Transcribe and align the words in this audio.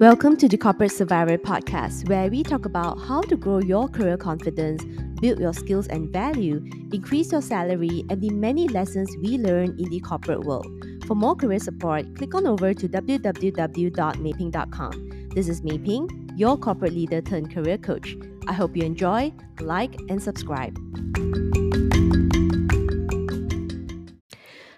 Welcome 0.00 0.36
to 0.38 0.48
the 0.48 0.56
Corporate 0.56 0.92
Survivor 0.92 1.36
podcast, 1.36 2.08
where 2.08 2.30
we 2.30 2.42
talk 2.42 2.64
about 2.64 2.98
how 3.02 3.20
to 3.20 3.36
grow 3.36 3.58
your 3.58 3.86
career 3.86 4.16
confidence, 4.16 4.82
build 5.20 5.38
your 5.38 5.52
skills 5.52 5.88
and 5.88 6.10
value, 6.10 6.64
increase 6.90 7.32
your 7.32 7.42
salary, 7.42 8.06
and 8.08 8.18
the 8.18 8.30
many 8.30 8.66
lessons 8.66 9.14
we 9.22 9.36
learn 9.36 9.78
in 9.78 9.90
the 9.90 10.00
corporate 10.00 10.44
world. 10.44 10.66
For 11.06 11.14
more 11.14 11.36
career 11.36 11.58
support, 11.58 12.16
click 12.16 12.34
on 12.34 12.46
over 12.46 12.72
to 12.72 12.88
www.maping.com. 12.88 15.28
This 15.34 15.48
is 15.50 15.62
Mei 15.62 15.76
Ping, 15.76 16.32
your 16.34 16.56
corporate 16.56 16.94
leader 16.94 17.20
turned 17.20 17.52
career 17.52 17.76
coach. 17.76 18.16
I 18.48 18.54
hope 18.54 18.74
you 18.74 18.84
enjoy, 18.84 19.34
like, 19.60 20.00
and 20.08 20.22
subscribe. 20.22 20.78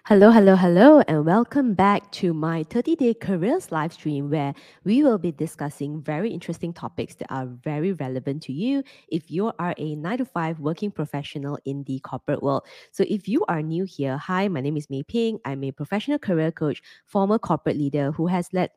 Hello, 0.06 0.32
hello, 0.32 0.56
hello, 0.56 1.00
and 1.06 1.24
welcome 1.24 1.74
back 1.74 2.10
to 2.10 2.34
my 2.34 2.64
30 2.64 2.96
day 2.96 3.14
careers 3.14 3.70
live 3.70 3.92
stream 3.92 4.30
where 4.30 4.52
we 4.82 5.00
will 5.04 5.16
be 5.16 5.30
discussing 5.30 6.02
very 6.02 6.28
interesting 6.28 6.72
topics 6.72 7.14
that 7.14 7.32
are 7.32 7.46
very 7.46 7.92
relevant 7.92 8.42
to 8.42 8.52
you 8.52 8.82
if 9.12 9.30
you 9.30 9.52
are 9.60 9.74
a 9.78 9.94
9 9.94 10.18
to 10.18 10.24
5 10.24 10.58
working 10.58 10.90
professional 10.90 11.56
in 11.64 11.84
the 11.84 12.00
corporate 12.00 12.42
world. 12.42 12.64
So, 12.90 13.04
if 13.08 13.28
you 13.28 13.44
are 13.46 13.62
new 13.62 13.84
here, 13.84 14.16
hi, 14.16 14.48
my 14.48 14.60
name 14.60 14.76
is 14.76 14.90
Mei 14.90 15.04
Ping. 15.04 15.38
I'm 15.44 15.62
a 15.62 15.70
professional 15.70 16.18
career 16.18 16.50
coach, 16.50 16.82
former 17.06 17.38
corporate 17.38 17.76
leader 17.76 18.10
who 18.10 18.26
has 18.26 18.48
led 18.52 18.70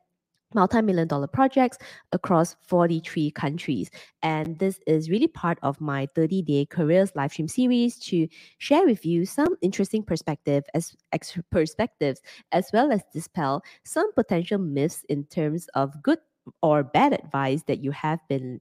multi-million 0.54 1.08
dollar 1.08 1.28
projects 1.28 1.78
across 2.12 2.56
43 2.68 3.32
countries. 3.32 3.90
And 4.22 4.58
this 4.60 4.80
is 4.88 5.10
really 5.10 5.28
part 5.28 5.58
of 5.64 5.80
my 5.82 6.08
30 6.16 6.42
day 6.44 6.66
careers 6.66 7.12
live 7.16 7.32
stream 7.32 7.48
series 7.48 7.98
to 8.06 8.28
share 8.58 8.86
with 8.86 9.06
you 9.06 9.26
some 9.26 9.56
interesting 9.62 10.04
perspective 10.04 10.64
as 10.74 10.96
ex- 11.12 11.38
perspectives 11.52 12.22
as 12.52 12.70
well 12.74 12.92
as 12.92 13.02
dispel 13.14 13.64
some 13.84 14.14
potential 14.14 14.58
myths 14.58 15.04
in 15.10 15.26
terms 15.26 15.68
of 15.74 16.02
good 16.02 16.20
or 16.62 16.84
bad 16.84 17.14
advice 17.14 17.64
that 17.64 17.84
you 17.84 17.92
have 17.92 18.20
been 18.30 18.60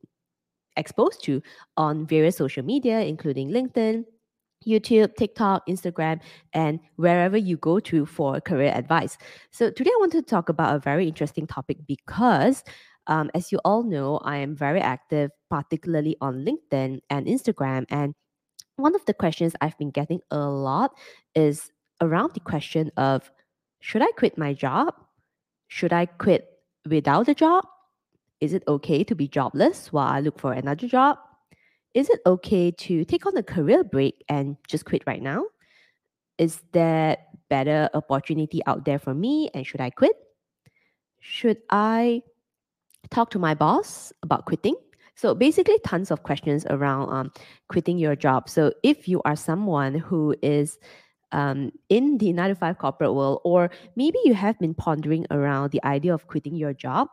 exposed 0.76 1.22
to 1.22 1.40
on 1.76 2.06
various 2.06 2.36
social 2.36 2.64
media 2.64 3.00
including 3.00 3.50
linkedin 3.50 4.04
YouTube, 4.64 5.16
TikTok, 5.16 5.66
Instagram, 5.66 6.20
and 6.52 6.80
wherever 6.96 7.36
you 7.36 7.56
go 7.56 7.80
to 7.80 8.06
for 8.06 8.40
career 8.40 8.72
advice. 8.74 9.16
So, 9.50 9.70
today 9.70 9.90
I 9.92 9.98
want 10.00 10.12
to 10.12 10.22
talk 10.22 10.48
about 10.48 10.76
a 10.76 10.78
very 10.78 11.06
interesting 11.06 11.46
topic 11.46 11.78
because, 11.86 12.64
um, 13.06 13.30
as 13.34 13.52
you 13.52 13.58
all 13.64 13.82
know, 13.82 14.18
I 14.18 14.38
am 14.38 14.54
very 14.56 14.80
active, 14.80 15.30
particularly 15.50 16.16
on 16.20 16.44
LinkedIn 16.44 17.00
and 17.10 17.26
Instagram. 17.26 17.84
And 17.90 18.14
one 18.76 18.94
of 18.94 19.04
the 19.04 19.14
questions 19.14 19.54
I've 19.60 19.78
been 19.78 19.90
getting 19.90 20.20
a 20.30 20.38
lot 20.38 20.92
is 21.34 21.70
around 22.00 22.34
the 22.34 22.40
question 22.40 22.90
of 22.96 23.30
should 23.80 24.02
I 24.02 24.10
quit 24.16 24.38
my 24.38 24.54
job? 24.54 24.94
Should 25.68 25.92
I 25.92 26.06
quit 26.06 26.48
without 26.88 27.28
a 27.28 27.34
job? 27.34 27.66
Is 28.40 28.52
it 28.52 28.64
okay 28.66 29.04
to 29.04 29.14
be 29.14 29.28
jobless 29.28 29.92
while 29.92 30.08
I 30.08 30.20
look 30.20 30.38
for 30.40 30.52
another 30.52 30.86
job? 30.86 31.18
Is 31.94 32.10
it 32.10 32.20
okay 32.26 32.72
to 32.72 33.04
take 33.04 33.24
on 33.24 33.36
a 33.36 33.42
career 33.42 33.84
break 33.84 34.24
and 34.28 34.56
just 34.68 34.84
quit 34.84 35.04
right 35.06 35.22
now? 35.22 35.44
Is 36.38 36.60
there 36.72 37.16
better 37.48 37.88
opportunity 37.94 38.60
out 38.66 38.84
there 38.84 38.98
for 38.98 39.14
me 39.14 39.48
and 39.54 39.64
should 39.64 39.80
I 39.80 39.90
quit? 39.90 40.16
Should 41.20 41.58
I 41.70 42.22
talk 43.10 43.30
to 43.30 43.38
my 43.38 43.54
boss 43.54 44.12
about 44.22 44.44
quitting? 44.44 44.74
So 45.14 45.34
basically, 45.34 45.78
tons 45.86 46.10
of 46.10 46.24
questions 46.24 46.66
around 46.68 47.12
um, 47.12 47.32
quitting 47.68 47.98
your 47.98 48.16
job. 48.16 48.48
So 48.48 48.72
if 48.82 49.06
you 49.06 49.22
are 49.24 49.36
someone 49.36 49.94
who 49.94 50.34
is 50.42 50.76
um, 51.30 51.70
in 51.88 52.18
the 52.18 52.32
9 52.32 52.48
to 52.48 52.54
5 52.56 52.78
corporate 52.78 53.14
world, 53.14 53.40
or 53.44 53.70
maybe 53.94 54.18
you 54.24 54.34
have 54.34 54.58
been 54.58 54.74
pondering 54.74 55.24
around 55.30 55.70
the 55.70 55.84
idea 55.84 56.12
of 56.12 56.26
quitting 56.26 56.56
your 56.56 56.74
job, 56.74 57.08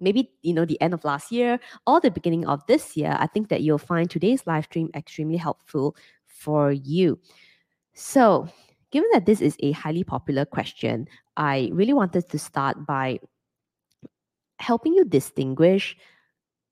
maybe 0.00 0.30
you 0.42 0.52
know 0.52 0.64
the 0.64 0.80
end 0.80 0.94
of 0.94 1.04
last 1.04 1.32
year 1.32 1.58
or 1.86 2.00
the 2.00 2.10
beginning 2.10 2.46
of 2.46 2.64
this 2.66 2.96
year 2.96 3.16
i 3.18 3.26
think 3.26 3.48
that 3.48 3.62
you'll 3.62 3.78
find 3.78 4.10
today's 4.10 4.46
live 4.46 4.64
stream 4.64 4.90
extremely 4.94 5.36
helpful 5.36 5.96
for 6.26 6.70
you. 6.70 7.18
So 7.94 8.48
given 8.90 9.08
that 9.12 9.26
this 9.26 9.40
is 9.40 9.56
a 9.60 9.72
highly 9.72 10.04
popular 10.04 10.44
question 10.44 11.06
i 11.36 11.68
really 11.72 11.92
wanted 11.92 12.28
to 12.28 12.38
start 12.38 12.86
by 12.86 13.18
helping 14.58 14.94
you 14.94 15.04
distinguish 15.04 15.96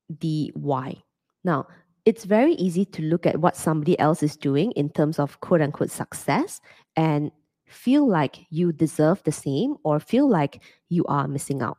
the 0.09 0.51
why. 0.55 0.97
Now 1.45 1.67
it's 2.05 2.25
very 2.25 2.55
easy 2.55 2.85
to 2.85 3.03
look 3.03 3.27
at 3.27 3.41
what 3.41 3.57
somebody 3.57 3.99
else 3.99 4.23
is 4.23 4.37
doing 4.37 4.71
in 4.73 4.89
terms 4.91 5.19
of 5.19 5.41
quote 5.41 5.61
unquote 5.61 5.91
success 5.91 6.61
and 6.95 7.31
feel 7.67 8.09
like 8.09 8.47
you 8.51 8.73
deserve 8.73 9.23
the 9.25 9.33
same 9.33 9.77
or 9.83 9.99
feel 9.99 10.29
like 10.29 10.63
you 10.89 11.05
are 11.07 11.27
missing 11.27 11.63
out 11.63 11.79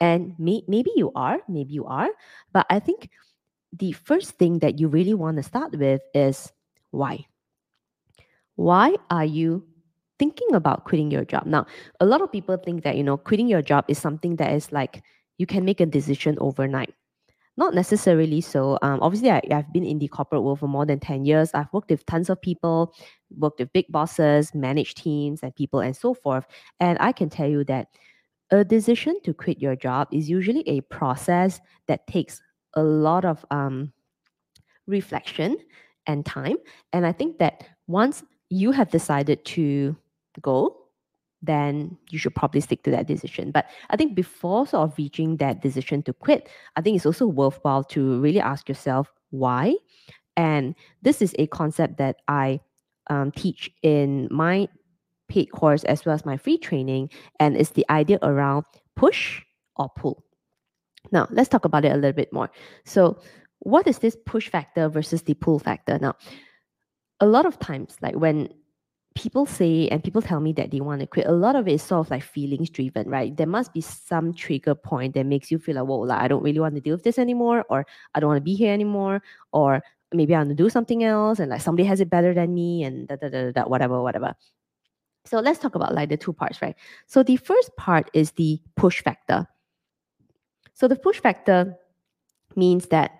and 0.00 0.34
may, 0.38 0.62
maybe 0.68 0.90
you 0.96 1.12
are, 1.14 1.38
maybe 1.48 1.72
you 1.72 1.84
are, 1.86 2.08
but 2.52 2.66
I 2.70 2.78
think 2.80 3.10
the 3.72 3.92
first 3.92 4.32
thing 4.32 4.60
that 4.60 4.78
you 4.80 4.88
really 4.88 5.14
want 5.14 5.36
to 5.36 5.42
start 5.42 5.76
with 5.76 6.00
is 6.14 6.52
why. 6.90 7.26
Why 8.56 8.96
are 9.10 9.24
you 9.24 9.64
thinking 10.18 10.54
about 10.54 10.84
quitting 10.84 11.10
your 11.10 11.24
job? 11.24 11.46
Now, 11.46 11.66
a 12.00 12.06
lot 12.06 12.22
of 12.22 12.32
people 12.32 12.56
think 12.56 12.84
that, 12.84 12.96
you 12.96 13.04
know, 13.04 13.16
quitting 13.16 13.48
your 13.48 13.62
job 13.62 13.84
is 13.88 13.98
something 13.98 14.36
that 14.36 14.52
is 14.52 14.72
like 14.72 15.02
you 15.38 15.46
can 15.46 15.64
make 15.64 15.80
a 15.80 15.86
decision 15.86 16.38
overnight. 16.40 16.94
Not 17.58 17.74
necessarily 17.74 18.42
so. 18.42 18.78
Um, 18.82 18.98
obviously, 19.00 19.30
I, 19.30 19.40
I've 19.50 19.72
been 19.72 19.84
in 19.84 19.98
the 19.98 20.08
corporate 20.08 20.42
world 20.42 20.60
for 20.60 20.68
more 20.68 20.84
than 20.84 21.00
10 21.00 21.24
years. 21.24 21.50
I've 21.54 21.72
worked 21.72 21.90
with 21.90 22.04
tons 22.04 22.28
of 22.28 22.40
people, 22.40 22.92
worked 23.30 23.60
with 23.60 23.72
big 23.72 23.86
bosses, 23.88 24.54
managed 24.54 24.98
teams 24.98 25.40
and 25.42 25.54
people, 25.54 25.80
and 25.80 25.96
so 25.96 26.12
forth. 26.12 26.46
And 26.80 26.98
I 27.00 27.12
can 27.12 27.30
tell 27.30 27.48
you 27.48 27.64
that 27.64 27.88
a 28.50 28.64
decision 28.64 29.18
to 29.24 29.34
quit 29.34 29.60
your 29.60 29.76
job 29.76 30.08
is 30.12 30.28
usually 30.28 30.66
a 30.68 30.80
process 30.82 31.60
that 31.88 32.06
takes 32.06 32.40
a 32.74 32.82
lot 32.82 33.24
of 33.24 33.44
um, 33.50 33.92
reflection 34.86 35.56
and 36.06 36.24
time. 36.24 36.56
And 36.92 37.06
I 37.06 37.12
think 37.12 37.38
that 37.38 37.64
once 37.86 38.22
you 38.48 38.70
have 38.70 38.90
decided 38.90 39.44
to 39.46 39.96
go, 40.40 40.76
then 41.42 41.96
you 42.10 42.18
should 42.18 42.34
probably 42.34 42.60
stick 42.60 42.82
to 42.84 42.90
that 42.90 43.06
decision. 43.06 43.50
But 43.50 43.66
I 43.90 43.96
think 43.96 44.14
before 44.14 44.66
sort 44.66 44.90
of 44.90 44.98
reaching 44.98 45.36
that 45.38 45.62
decision 45.62 46.02
to 46.04 46.12
quit, 46.12 46.48
I 46.76 46.80
think 46.80 46.96
it's 46.96 47.06
also 47.06 47.26
worthwhile 47.26 47.84
to 47.84 48.20
really 48.20 48.40
ask 48.40 48.68
yourself 48.68 49.12
why. 49.30 49.74
And 50.36 50.74
this 51.02 51.22
is 51.22 51.34
a 51.38 51.46
concept 51.46 51.98
that 51.98 52.16
I 52.28 52.60
um, 53.08 53.32
teach 53.32 53.70
in 53.82 54.28
my 54.30 54.68
paid 55.28 55.46
course 55.46 55.84
as 55.84 56.04
well 56.04 56.14
as 56.14 56.24
my 56.24 56.36
free 56.36 56.58
training, 56.58 57.10
and 57.40 57.56
it's 57.56 57.70
the 57.70 57.86
idea 57.90 58.18
around 58.22 58.64
push 58.96 59.42
or 59.76 59.90
pull. 59.96 60.24
Now, 61.12 61.28
let's 61.30 61.48
talk 61.48 61.64
about 61.64 61.84
it 61.84 61.92
a 61.92 61.96
little 61.96 62.12
bit 62.12 62.32
more. 62.32 62.50
So, 62.84 63.20
what 63.60 63.86
is 63.86 63.98
this 63.98 64.16
push 64.26 64.48
factor 64.48 64.88
versus 64.88 65.22
the 65.22 65.34
pull 65.34 65.58
factor? 65.58 65.98
Now, 65.98 66.14
a 67.20 67.26
lot 67.26 67.46
of 67.46 67.58
times, 67.58 67.96
like 68.02 68.14
when 68.14 68.48
people 69.14 69.46
say 69.46 69.88
and 69.88 70.04
people 70.04 70.20
tell 70.20 70.40
me 70.40 70.52
that 70.52 70.70
they 70.70 70.80
want 70.80 71.00
to 71.00 71.06
quit, 71.06 71.26
a 71.26 71.32
lot 71.32 71.56
of 71.56 71.66
it 71.66 71.72
is 71.72 71.82
sort 71.82 72.06
of 72.06 72.10
like 72.10 72.22
feelings 72.22 72.68
driven, 72.70 73.08
right? 73.08 73.36
There 73.36 73.46
must 73.46 73.72
be 73.72 73.80
some 73.80 74.34
trigger 74.34 74.74
point 74.74 75.14
that 75.14 75.24
makes 75.24 75.50
you 75.50 75.58
feel 75.58 75.76
like, 75.76 75.86
whoa, 75.86 76.00
like 76.00 76.20
I 76.20 76.28
don't 76.28 76.42
really 76.42 76.60
want 76.60 76.74
to 76.74 76.80
deal 76.80 76.94
with 76.94 77.04
this 77.04 77.18
anymore, 77.18 77.64
or 77.70 77.86
I 78.14 78.20
don't 78.20 78.28
want 78.28 78.38
to 78.38 78.44
be 78.44 78.54
here 78.54 78.72
anymore, 78.72 79.22
or 79.52 79.82
maybe 80.12 80.34
I 80.34 80.38
want 80.38 80.50
to 80.50 80.54
do 80.54 80.68
something 80.68 81.02
else, 81.02 81.38
and 81.38 81.50
like 81.50 81.62
somebody 81.62 81.88
has 81.88 82.00
it 82.00 82.10
better 82.10 82.34
than 82.34 82.54
me, 82.54 82.84
and 82.84 83.08
da 83.08 83.16
da 83.16 83.28
da 83.28 83.52
da, 83.52 83.62
whatever, 83.64 84.02
whatever. 84.02 84.34
So 85.26 85.40
let's 85.40 85.58
talk 85.58 85.74
about 85.74 85.94
like 85.94 86.08
the 86.08 86.16
two 86.16 86.32
parts, 86.32 86.62
right? 86.62 86.76
So 87.06 87.22
the 87.22 87.36
first 87.36 87.74
part 87.76 88.10
is 88.14 88.30
the 88.32 88.60
push 88.76 89.02
factor. 89.02 89.46
So 90.74 90.88
the 90.88 90.96
push 90.96 91.20
factor 91.20 91.74
means 92.54 92.86
that 92.86 93.12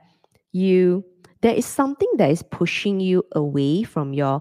you 0.53 1.05
there 1.43 1.55
is 1.55 1.67
something 1.67 2.09
that 2.17 2.31
is 2.31 2.43
pushing 2.43 2.99
you 3.01 3.25
away 3.33 3.83
from 3.83 4.15
your 4.15 4.41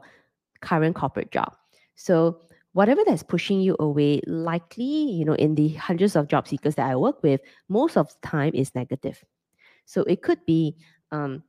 current 0.62 0.96
corporate 0.96 1.32
job. 1.32 1.56
So 1.96 2.40
whatever 2.74 3.02
that's 3.06 3.24
pushing 3.24 3.62
you 3.62 3.76
away, 3.80 4.22
likely, 4.28 4.84
you 4.84 5.26
know, 5.26 5.36
in 5.36 5.56
the 5.56 5.70
hundreds 5.74 6.16
of 6.16 6.28
job 6.28 6.48
seekers 6.48 6.76
that 6.76 6.90
I 6.90 6.96
work 6.96 7.22
with, 7.22 7.42
most 7.70 7.98
of 7.98 8.10
the 8.10 8.28
time 8.28 8.52
is 8.54 8.74
negative. 8.76 9.24
So 9.86 10.02
it 10.04 10.22
could 10.22 10.44
be 10.46 10.76
um, 11.12 11.44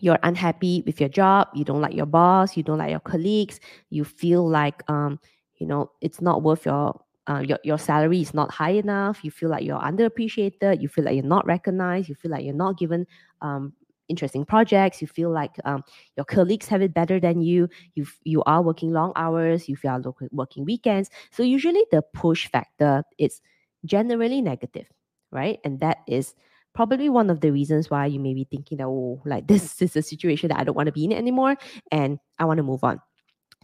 you're 0.00 0.18
unhappy 0.22 0.82
with 0.86 1.00
your 1.00 1.08
job, 1.08 1.48
you 1.54 1.64
don't 1.64 1.80
like 1.80 1.94
your 1.94 2.06
boss, 2.06 2.56
you 2.56 2.62
don't 2.62 2.78
like 2.78 2.90
your 2.90 3.00
colleagues, 3.00 3.60
you 3.90 4.04
feel 4.04 4.48
like 4.48 4.82
um, 4.88 5.20
you 5.58 5.66
know 5.66 5.90
it's 6.00 6.20
not 6.20 6.42
worth 6.42 6.66
your 6.66 7.00
uh, 7.28 7.40
your, 7.40 7.58
your 7.62 7.78
salary 7.78 8.20
is 8.20 8.32
not 8.32 8.50
high 8.50 8.70
enough 8.70 9.22
you 9.22 9.30
feel 9.30 9.50
like 9.50 9.64
you're 9.64 9.78
underappreciated 9.80 10.80
you 10.80 10.88
feel 10.88 11.04
like 11.04 11.14
you're 11.14 11.24
not 11.24 11.46
recognized 11.46 12.08
you 12.08 12.14
feel 12.14 12.30
like 12.30 12.44
you're 12.44 12.54
not 12.54 12.78
given 12.78 13.06
um, 13.42 13.72
interesting 14.08 14.44
projects 14.44 15.02
you 15.02 15.06
feel 15.08 15.30
like 15.30 15.50
um, 15.64 15.84
your 16.16 16.24
colleagues 16.24 16.66
have 16.68 16.80
it 16.80 16.94
better 16.94 17.20
than 17.20 17.42
you 17.42 17.68
you 17.94 18.06
you 18.24 18.42
are 18.44 18.62
working 18.62 18.92
long 18.92 19.12
hours 19.16 19.68
you 19.68 19.76
feel 19.76 19.92
like 19.92 20.30
working 20.32 20.64
weekends. 20.64 21.10
So 21.30 21.42
usually 21.42 21.84
the 21.90 22.02
push 22.14 22.48
factor 22.48 23.04
is 23.18 23.40
generally 23.84 24.40
negative 24.40 24.86
right? 25.30 25.58
And 25.64 25.80
that 25.80 25.98
is 26.06 26.34
probably 26.74 27.08
one 27.08 27.28
of 27.28 27.40
the 27.40 27.50
reasons 27.50 27.90
why 27.90 28.06
you 28.06 28.20
may 28.20 28.34
be 28.34 28.44
thinking 28.44 28.78
that 28.78 28.86
oh 28.86 29.20
like 29.24 29.46
this 29.48 29.82
is 29.82 29.96
a 29.96 30.02
situation 30.02 30.48
that 30.48 30.58
i 30.58 30.64
don't 30.64 30.76
want 30.76 30.86
to 30.86 30.92
be 30.92 31.04
in 31.04 31.12
anymore 31.12 31.56
and 31.90 32.18
i 32.38 32.44
want 32.44 32.58
to 32.58 32.62
move 32.62 32.84
on 32.84 33.00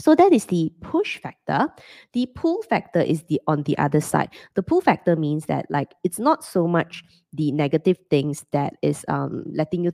So 0.00 0.14
that 0.14 0.32
is 0.32 0.46
the 0.46 0.72
push 0.80 1.18
factor. 1.18 1.68
The 2.12 2.26
pull 2.34 2.62
factor 2.62 3.00
is 3.00 3.22
the 3.24 3.40
on 3.46 3.62
the 3.62 3.78
other 3.78 4.00
side. 4.00 4.30
The 4.54 4.62
pull 4.62 4.80
factor 4.80 5.14
means 5.14 5.46
that 5.46 5.66
like 5.70 5.94
it's 6.02 6.18
not 6.18 6.44
so 6.44 6.66
much 6.66 7.04
the 7.32 7.52
negative 7.52 7.98
things 8.10 8.44
that 8.52 8.74
is 8.82 9.04
um 9.08 9.44
letting 9.46 9.84
you 9.84 9.92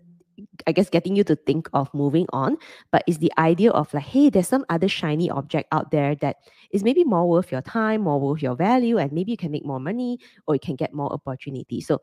I 0.66 0.72
guess 0.72 0.88
getting 0.88 1.16
you 1.16 1.24
to 1.24 1.36
think 1.36 1.68
of 1.74 1.92
moving 1.92 2.26
on, 2.32 2.56
but 2.90 3.04
it's 3.06 3.18
the 3.18 3.30
idea 3.36 3.72
of 3.72 3.92
like, 3.92 4.04
hey, 4.04 4.30
there's 4.30 4.48
some 4.48 4.64
other 4.70 4.88
shiny 4.88 5.28
object 5.28 5.68
out 5.70 5.90
there 5.90 6.14
that 6.16 6.36
is 6.72 6.82
maybe 6.82 7.04
more 7.04 7.28
worth 7.28 7.52
your 7.52 7.60
time, 7.60 8.00
more 8.02 8.18
worth 8.18 8.40
your 8.40 8.56
value, 8.56 8.96
and 8.96 9.12
maybe 9.12 9.32
you 9.32 9.36
can 9.36 9.50
make 9.50 9.66
more 9.66 9.80
money 9.80 10.18
or 10.46 10.54
you 10.54 10.60
can 10.60 10.76
get 10.76 10.94
more 10.94 11.12
opportunity. 11.12 11.82
So 11.82 12.00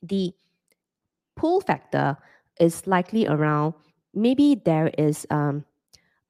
the 0.00 0.32
pull 1.34 1.60
factor 1.60 2.16
is 2.60 2.86
likely 2.86 3.26
around 3.26 3.74
maybe 4.14 4.60
there 4.64 4.88
is 4.98 5.26
um, 5.30 5.64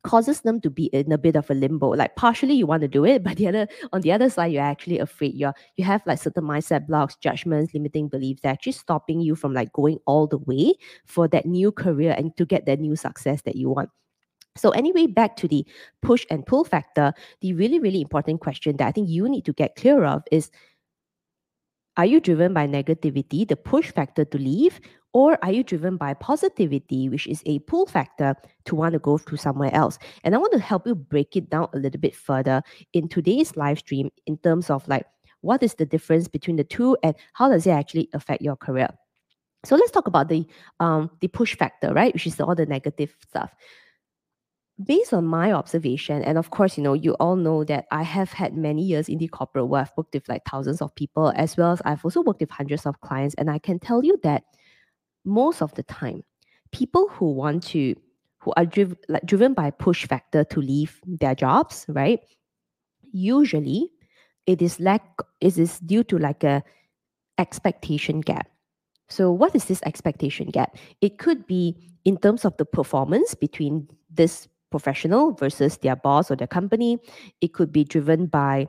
causes 0.04 0.42
them 0.42 0.60
to 0.60 0.70
be 0.70 0.86
in 0.86 1.10
a 1.10 1.18
bit 1.18 1.34
of 1.34 1.50
a 1.50 1.54
limbo. 1.54 1.88
Like 1.88 2.14
partially 2.14 2.54
you 2.54 2.66
want 2.66 2.82
to 2.82 2.88
do 2.88 3.04
it, 3.04 3.22
but 3.24 3.36
the 3.36 3.48
other 3.48 3.68
on 3.92 4.02
the 4.02 4.12
other 4.12 4.30
side, 4.30 4.52
you're 4.52 4.62
actually 4.62 4.98
afraid. 4.98 5.34
You're 5.34 5.54
you 5.76 5.84
have 5.84 6.02
like 6.06 6.20
certain 6.20 6.44
mindset 6.44 6.86
blocks, 6.86 7.16
judgments, 7.16 7.74
limiting 7.74 8.08
beliefs 8.08 8.42
that 8.42 8.50
actually 8.50 8.72
stopping 8.72 9.20
you 9.20 9.34
from 9.34 9.52
like 9.52 9.72
going 9.72 9.98
all 10.06 10.26
the 10.26 10.38
way 10.38 10.74
for 11.06 11.26
that 11.28 11.46
new 11.46 11.72
career 11.72 12.14
and 12.16 12.36
to 12.36 12.46
get 12.46 12.66
that 12.66 12.78
new 12.78 12.94
success 12.94 13.42
that 13.42 13.56
you 13.56 13.70
want. 13.70 13.90
So 14.56 14.70
anyway, 14.70 15.06
back 15.06 15.36
to 15.36 15.48
the 15.48 15.66
push 16.00 16.24
and 16.30 16.46
pull 16.46 16.64
factor, 16.64 17.12
the 17.40 17.54
really, 17.54 17.80
really 17.80 18.00
important 18.00 18.40
question 18.40 18.76
that 18.76 18.86
I 18.86 18.92
think 18.92 19.08
you 19.08 19.28
need 19.28 19.44
to 19.46 19.52
get 19.52 19.74
clear 19.74 20.04
of 20.04 20.22
is 20.30 20.50
are 21.96 22.06
you 22.06 22.20
driven 22.20 22.52
by 22.52 22.66
negativity, 22.66 23.46
the 23.46 23.56
push 23.56 23.92
factor 23.92 24.24
to 24.24 24.38
leave, 24.38 24.80
or 25.14 25.38
are 25.42 25.52
you 25.52 25.62
driven 25.62 25.96
by 25.96 26.12
positivity, 26.12 27.08
which 27.08 27.26
is 27.28 27.42
a 27.46 27.60
pull 27.60 27.86
factor 27.86 28.34
to 28.64 28.74
want 28.74 28.92
to 28.92 28.98
go 28.98 29.16
to 29.16 29.36
somewhere 29.36 29.72
else? 29.72 29.98
And 30.24 30.34
I 30.34 30.38
want 30.38 30.52
to 30.52 30.58
help 30.58 30.86
you 30.86 30.94
break 30.94 31.36
it 31.36 31.48
down 31.48 31.68
a 31.72 31.78
little 31.78 32.00
bit 32.00 32.14
further 32.14 32.62
in 32.92 33.08
today's 33.08 33.56
live 33.56 33.78
stream 33.78 34.10
in 34.26 34.36
terms 34.38 34.68
of 34.68 34.86
like 34.88 35.06
what 35.40 35.62
is 35.62 35.74
the 35.74 35.86
difference 35.86 36.26
between 36.26 36.56
the 36.56 36.64
two 36.64 36.96
and 37.02 37.14
how 37.32 37.48
does 37.48 37.66
it 37.66 37.70
actually 37.70 38.10
affect 38.12 38.42
your 38.42 38.56
career. 38.56 38.88
So 39.64 39.76
let's 39.76 39.92
talk 39.92 40.08
about 40.08 40.28
the 40.28 40.46
um, 40.80 41.10
the 41.20 41.28
push 41.28 41.56
factor, 41.56 41.94
right? 41.94 42.12
Which 42.12 42.26
is 42.26 42.40
all 42.40 42.54
the 42.54 42.66
negative 42.66 43.14
stuff 43.26 43.54
based 44.82 45.12
on 45.14 45.24
my 45.24 45.52
observation, 45.52 46.22
and 46.24 46.36
of 46.36 46.50
course, 46.50 46.76
you 46.76 46.82
know, 46.82 46.94
you 46.94 47.12
all 47.14 47.36
know 47.36 47.62
that 47.64 47.86
I 47.92 48.02
have 48.02 48.32
had 48.32 48.56
many 48.56 48.82
years 48.82 49.08
in 49.08 49.18
the 49.18 49.28
corporate 49.28 49.68
world. 49.68 49.86
I've 49.86 49.96
worked 49.96 50.14
with 50.14 50.28
like 50.28 50.42
thousands 50.44 50.82
of 50.82 50.94
people, 50.96 51.32
as 51.36 51.56
well 51.56 51.72
as 51.72 51.82
I've 51.84 52.04
also 52.04 52.22
worked 52.22 52.40
with 52.40 52.50
hundreds 52.50 52.84
of 52.84 53.00
clients. 53.00 53.36
And 53.36 53.48
I 53.48 53.58
can 53.58 53.78
tell 53.78 54.04
you 54.04 54.18
that 54.24 54.42
most 55.24 55.62
of 55.62 55.74
the 55.74 55.82
time, 55.84 56.22
people 56.72 57.08
who 57.08 57.32
want 57.32 57.62
to, 57.62 57.94
who 58.38 58.52
are 58.56 58.66
driv- 58.66 58.96
like 59.08 59.24
driven 59.24 59.54
by 59.54 59.70
push 59.70 60.06
factor 60.06 60.44
to 60.44 60.60
leave 60.60 61.00
their 61.06 61.34
jobs, 61.34 61.86
right? 61.88 62.20
Usually, 63.12 63.90
it 64.46 64.60
is 64.60 64.80
lack. 64.80 65.02
It 65.40 65.58
is 65.58 65.78
due 65.80 66.04
to 66.04 66.18
like 66.18 66.44
a 66.44 66.62
expectation 67.38 68.20
gap. 68.20 68.48
So, 69.08 69.30
what 69.30 69.54
is 69.54 69.66
this 69.66 69.82
expectation 69.84 70.48
gap? 70.48 70.76
It 71.00 71.18
could 71.18 71.46
be 71.46 71.76
in 72.04 72.16
terms 72.18 72.44
of 72.44 72.56
the 72.56 72.64
performance 72.64 73.34
between 73.34 73.88
this 74.10 74.48
professional 74.70 75.32
versus 75.32 75.78
their 75.78 75.96
boss 75.96 76.30
or 76.30 76.36
their 76.36 76.48
company. 76.48 76.98
It 77.40 77.52
could 77.52 77.72
be 77.72 77.84
driven 77.84 78.26
by 78.26 78.66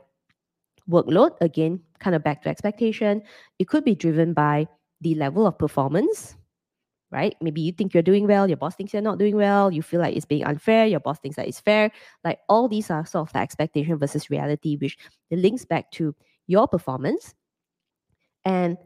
workload, 0.88 1.32
again, 1.40 1.80
kind 1.98 2.14
of 2.14 2.22
back 2.22 2.42
to 2.42 2.48
expectation. 2.48 3.22
It 3.58 3.68
could 3.68 3.84
be 3.84 3.94
driven 3.94 4.32
by 4.32 4.68
the 5.00 5.14
level 5.14 5.46
of 5.46 5.58
performance, 5.58 6.36
right? 7.10 7.36
Maybe 7.40 7.60
you 7.60 7.72
think 7.72 7.94
you're 7.94 8.02
doing 8.02 8.26
well, 8.26 8.48
your 8.48 8.56
boss 8.56 8.74
thinks 8.74 8.92
you're 8.92 9.02
not 9.02 9.18
doing 9.18 9.36
well, 9.36 9.72
you 9.72 9.82
feel 9.82 10.00
like 10.00 10.16
it's 10.16 10.26
being 10.26 10.44
unfair, 10.44 10.86
your 10.86 11.00
boss 11.00 11.18
thinks 11.18 11.36
that 11.36 11.48
it's 11.48 11.60
fair. 11.60 11.90
Like 12.24 12.38
all 12.48 12.68
these 12.68 12.90
are 12.90 13.06
sort 13.06 13.28
of 13.28 13.32
the 13.32 13.38
expectation 13.38 13.96
versus 13.98 14.30
reality, 14.30 14.76
which 14.76 14.98
links 15.30 15.64
back 15.64 15.90
to 15.92 16.14
your 16.46 16.66
performance. 16.66 17.34
And 18.44 18.76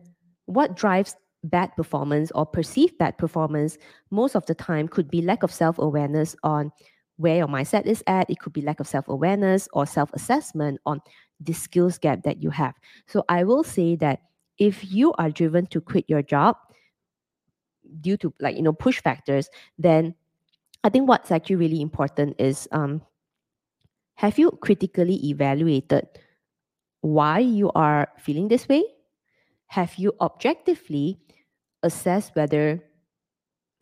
what 0.46 0.76
drives 0.76 1.16
bad 1.44 1.74
performance 1.76 2.30
or 2.34 2.44
perceived 2.44 2.98
bad 2.98 3.16
performance 3.16 3.78
most 4.10 4.36
of 4.36 4.44
the 4.46 4.54
time 4.54 4.88
could 4.88 5.10
be 5.10 5.22
lack 5.22 5.42
of 5.42 5.52
self 5.52 5.78
awareness 5.78 6.36
on 6.42 6.70
where 7.16 7.36
your 7.36 7.48
mindset 7.48 7.86
is 7.86 8.02
at. 8.06 8.28
It 8.30 8.38
could 8.40 8.52
be 8.52 8.62
lack 8.62 8.80
of 8.80 8.88
self 8.88 9.08
awareness 9.08 9.68
or 9.72 9.86
self 9.86 10.10
assessment 10.12 10.80
on 10.86 11.00
the 11.40 11.52
skills 11.52 11.98
gap 11.98 12.22
that 12.24 12.42
you 12.42 12.50
have. 12.50 12.74
So 13.06 13.24
I 13.28 13.44
will 13.44 13.64
say 13.64 13.96
that 13.96 14.20
if 14.58 14.92
you 14.92 15.12
are 15.14 15.30
driven 15.30 15.66
to 15.66 15.80
quit 15.80 16.04
your 16.08 16.22
job 16.22 16.56
due 18.00 18.16
to 18.18 18.32
like 18.40 18.56
you 18.56 18.62
know 18.62 18.72
push 18.72 19.00
factors, 19.00 19.48
then 19.78 20.14
I 20.84 20.88
think 20.88 21.08
what's 21.08 21.30
actually 21.30 21.56
really 21.56 21.80
important 21.80 22.36
is 22.38 22.68
um, 22.72 23.02
have 24.14 24.38
you 24.38 24.50
critically 24.62 25.16
evaluated 25.28 26.06
why 27.00 27.38
you 27.38 27.70
are 27.72 28.08
feeling 28.18 28.48
this 28.48 28.68
way? 28.68 28.84
Have 29.66 29.94
you 29.96 30.14
objectively 30.20 31.18
assessed 31.82 32.36
whether 32.36 32.84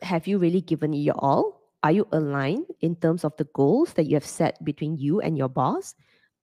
have 0.01 0.27
you 0.27 0.37
really 0.37 0.61
given 0.61 0.93
your 0.93 1.15
all 1.17 1.59
are 1.83 1.91
you 1.91 2.07
aligned 2.11 2.65
in 2.81 2.95
terms 2.95 3.23
of 3.23 3.35
the 3.37 3.47
goals 3.53 3.93
that 3.93 4.05
you 4.05 4.15
have 4.15 4.25
set 4.25 4.63
between 4.63 4.97
you 4.97 5.21
and 5.21 5.37
your 5.37 5.47
boss? 5.47 5.95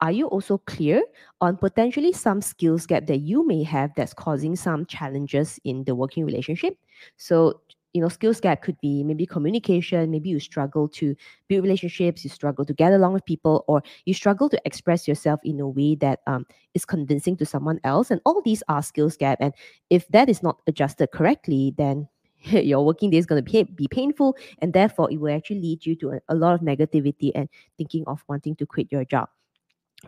Are 0.06 0.12
you 0.12 0.28
also 0.28 0.58
clear 0.58 1.02
on 1.40 1.56
potentially 1.56 2.12
some 2.12 2.40
skills 2.40 2.86
gap 2.86 3.08
that 3.08 3.22
you 3.22 3.44
may 3.44 3.64
have 3.64 3.90
that's 3.96 4.14
causing 4.14 4.54
some 4.54 4.86
challenges 4.86 5.58
in 5.64 5.82
the 5.82 5.96
working 5.96 6.24
relationship? 6.24 6.78
So, 7.16 7.60
you 7.92 8.00
know, 8.00 8.08
skills 8.08 8.40
gap 8.40 8.62
could 8.62 8.80
be 8.80 9.02
maybe 9.02 9.26
communication, 9.26 10.12
maybe 10.12 10.28
you 10.28 10.38
struggle 10.38 10.86
to 10.90 11.16
build 11.48 11.64
relationships, 11.64 12.22
you 12.22 12.30
struggle 12.30 12.64
to 12.66 12.72
get 12.72 12.92
along 12.92 13.14
with 13.14 13.24
people, 13.24 13.64
or 13.66 13.82
you 14.04 14.14
struggle 14.14 14.48
to 14.48 14.62
express 14.64 15.08
yourself 15.08 15.40
in 15.42 15.58
a 15.58 15.68
way 15.68 15.96
that 15.96 16.20
um, 16.28 16.46
is 16.74 16.84
convincing 16.84 17.36
to 17.38 17.44
someone 17.44 17.80
else. 17.82 18.12
And 18.12 18.20
all 18.24 18.40
these 18.42 18.62
are 18.68 18.84
skills 18.84 19.16
gap. 19.16 19.38
And 19.40 19.54
if 19.90 20.06
that 20.10 20.28
is 20.28 20.40
not 20.40 20.62
adjusted 20.68 21.10
correctly, 21.10 21.74
then 21.76 22.06
your 22.42 22.86
working 22.86 23.10
day 23.10 23.16
is 23.16 23.26
going 23.26 23.44
to 23.44 23.50
be, 23.50 23.64
be 23.64 23.88
painful 23.90 24.36
and 24.60 24.72
therefore 24.72 25.10
it 25.10 25.16
will 25.16 25.34
actually 25.34 25.62
lead 25.62 25.84
you 25.84 25.96
to 25.96 26.10
a, 26.10 26.20
a 26.28 26.36
lot 26.36 26.54
of 26.54 26.60
negativity 26.60 27.32
and 27.34 27.48
thinking 27.76 28.04
of 28.06 28.22
wanting 28.28 28.54
to 28.54 28.66
quit 28.66 28.86
your 28.92 29.04
job 29.04 29.28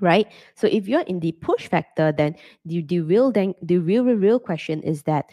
right? 0.00 0.26
So 0.54 0.66
if 0.66 0.88
you're 0.88 1.02
in 1.02 1.21
the 1.21 1.33
push 1.33 1.68
factor 1.68 2.12
then 2.12 2.37
the, 2.64 2.83
the 2.83 3.00
real 3.00 3.33
then 3.33 3.54
the 3.62 3.78
real, 3.78 4.04
real 4.04 4.16
real 4.16 4.38
question 4.38 4.83
is 4.83 5.02
that 5.04 5.30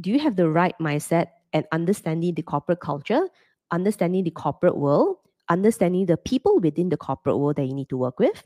do 0.00 0.10
you 0.10 0.18
have 0.18 0.36
the 0.36 0.48
right 0.48 0.74
mindset 0.80 1.28
and 1.52 1.64
understanding 1.72 2.34
the 2.34 2.42
corporate 2.42 2.80
culture 2.80 3.28
understanding 3.70 4.24
the 4.24 4.30
corporate 4.30 4.76
world 4.76 5.16
understanding 5.48 6.06
the 6.06 6.16
people 6.16 6.58
within 6.60 6.88
the 6.88 6.96
corporate 6.96 7.38
world 7.38 7.56
that 7.56 7.66
you 7.66 7.74
need 7.74 7.88
to 7.88 7.96
work 7.96 8.18
with? 8.18 8.44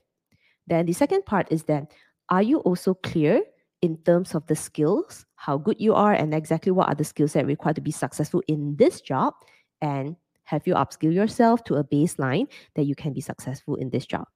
Then 0.66 0.86
the 0.86 0.92
second 0.92 1.24
part 1.24 1.48
is 1.50 1.64
that 1.64 1.92
are 2.28 2.42
you 2.42 2.58
also 2.60 2.94
clear 2.94 3.42
in 3.80 3.96
terms 3.98 4.34
of 4.34 4.46
the 4.48 4.56
skills, 4.56 5.24
how 5.36 5.56
good 5.56 5.76
you 5.80 5.94
are, 5.94 6.12
and 6.12 6.34
exactly 6.34 6.72
what 6.72 6.88
are 6.88 6.94
the 6.94 7.04
skills 7.04 7.32
that 7.32 7.46
required 7.46 7.76
to 7.76 7.80
be 7.80 7.92
successful 7.92 8.42
in 8.48 8.76
this 8.76 9.00
job, 9.00 9.34
and 9.80 10.16
have 10.44 10.66
you 10.66 10.74
upskill 10.74 11.14
yourself 11.14 11.62
to 11.64 11.76
a 11.76 11.84
baseline 11.84 12.48
that 12.74 12.84
you 12.84 12.94
can 12.94 13.12
be 13.12 13.20
successful 13.20 13.76
in 13.76 13.90
this 13.90 14.04
job. 14.04 14.26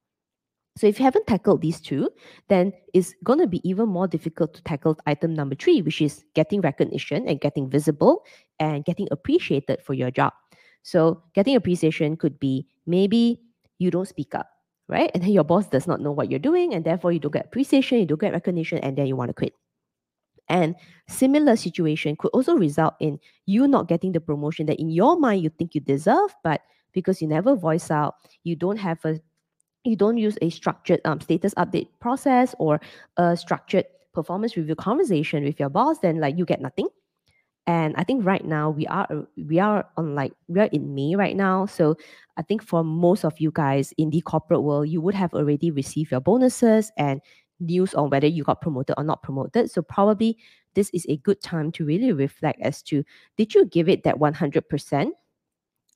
So 0.77 0.87
if 0.87 0.99
you 0.99 1.05
haven't 1.05 1.27
tackled 1.27 1.61
these 1.61 1.81
two, 1.81 2.09
then 2.49 2.73
it's 2.95 3.15
going 3.23 3.39
to 3.41 3.47
be 3.47 3.61
even 3.69 3.89
more 3.89 4.09
difficult 4.09 4.55
to 4.55 4.63
tackle 4.63 4.97
item 5.07 5.35
number 5.35 5.55
three, 5.55 5.83
which 5.83 6.01
is 6.01 6.25
getting 6.35 6.63
recognition 6.63 7.29
and 7.29 7.41
getting 7.41 7.69
visible 7.69 8.25
and 8.59 8.85
getting 8.85 9.07
appreciated 9.11 9.83
for 9.83 9.93
your 9.93 10.11
job. 10.11 10.33
So 10.83 11.23
getting 11.35 11.57
appreciation 11.57 12.17
could 12.17 12.41
be 12.41 12.67
maybe 12.87 13.41
you 13.79 13.91
don't 13.91 14.09
speak 14.09 14.35
up, 14.35 14.49
right? 14.89 15.11
And 15.13 15.23
then 15.23 15.31
your 15.33 15.45
boss 15.45 15.69
does 15.69 15.87
not 15.87 16.01
know 16.01 16.11
what 16.11 16.31
you're 16.31 16.39
doing, 16.41 16.73
and 16.75 16.85
therefore 16.85 17.13
you 17.13 17.19
don't 17.19 17.35
get 17.35 17.47
appreciation, 17.47 17.99
you 17.99 18.07
don't 18.07 18.21
get 18.21 18.33
recognition, 18.33 18.79
and 18.79 18.97
then 18.97 19.07
you 19.07 19.15
want 19.15 19.29
to 19.29 19.35
quit. 19.35 19.53
And 20.49 20.75
similar 21.09 21.57
situation 21.57 22.17
could 22.17 22.31
also 22.33 22.57
result 22.57 22.95
in 23.01 23.19
you 23.47 23.69
not 23.69 23.89
getting 23.89 24.13
the 24.13 24.21
promotion 24.21 24.67
that 24.67 24.81
in 24.81 24.91
your 24.91 25.19
mind 25.19 25.43
you 25.43 25.51
think 25.51 25.75
you 25.75 25.81
deserve, 25.81 26.35
but 26.43 26.63
because 26.93 27.23
you 27.23 27.29
never 27.29 27.55
voice 27.55 27.91
out, 27.91 28.15
you 28.45 28.57
don't 28.57 28.77
have 28.77 29.05
a 29.05 29.21
you 29.85 29.97
don't 29.97 30.17
use 30.17 30.39
a 30.43 30.51
structured 30.51 31.01
um, 31.05 31.21
status 31.21 31.55
update 31.55 31.89
process 32.01 32.55
or 32.59 32.81
a 33.17 33.37
structured 33.37 33.87
performance 34.13 34.57
review 34.57 34.75
conversation 34.75 35.45
with 35.45 35.59
your 35.59 35.69
boss, 35.69 35.99
then 35.99 36.21
like 36.21 36.39
you 36.39 36.45
get 36.45 36.61
nothing. 36.61 36.89
And 37.67 37.95
I 37.97 38.03
think 38.03 38.25
right 38.25 38.45
now 38.45 38.71
we 38.71 38.87
are 38.89 39.09
we 39.37 39.61
are 39.61 39.87
on 39.97 40.17
like 40.17 40.33
we 40.49 40.61
are 40.61 40.69
in 40.73 40.95
May 40.95 41.15
right 41.15 41.37
now. 41.37 41.67
So 41.67 41.97
I 42.37 42.43
think 42.43 42.63
for 42.63 42.83
most 42.83 43.25
of 43.25 43.39
you 43.39 43.53
guys 43.53 43.95
in 43.99 44.11
the 44.11 44.21
corporate 44.21 44.63
world, 44.63 44.89
you 44.89 45.01
would 45.01 45.15
have 45.15 45.33
already 45.33 45.71
received 45.71 46.11
your 46.11 46.21
bonuses 46.21 46.91
and 46.97 47.21
news 47.61 47.95
on 47.95 48.11
whether 48.11 48.27
you 48.27 48.43
got 48.43 48.61
promoted 48.61 48.97
or 48.99 49.05
not 49.05 49.23
promoted. 49.23 49.71
So 49.71 49.81
probably 49.81 50.39
this 50.75 50.91
is 50.93 51.07
a 51.09 51.19
good 51.19 51.41
time 51.41 51.71
to 51.73 51.85
really 51.85 52.13
reflect 52.13 52.61
as 52.63 52.83
to 52.83 53.05
did 53.37 53.55
you 53.55 53.67
give 53.67 53.89
it 53.89 54.03
that 54.03 54.19
100% 54.19 55.11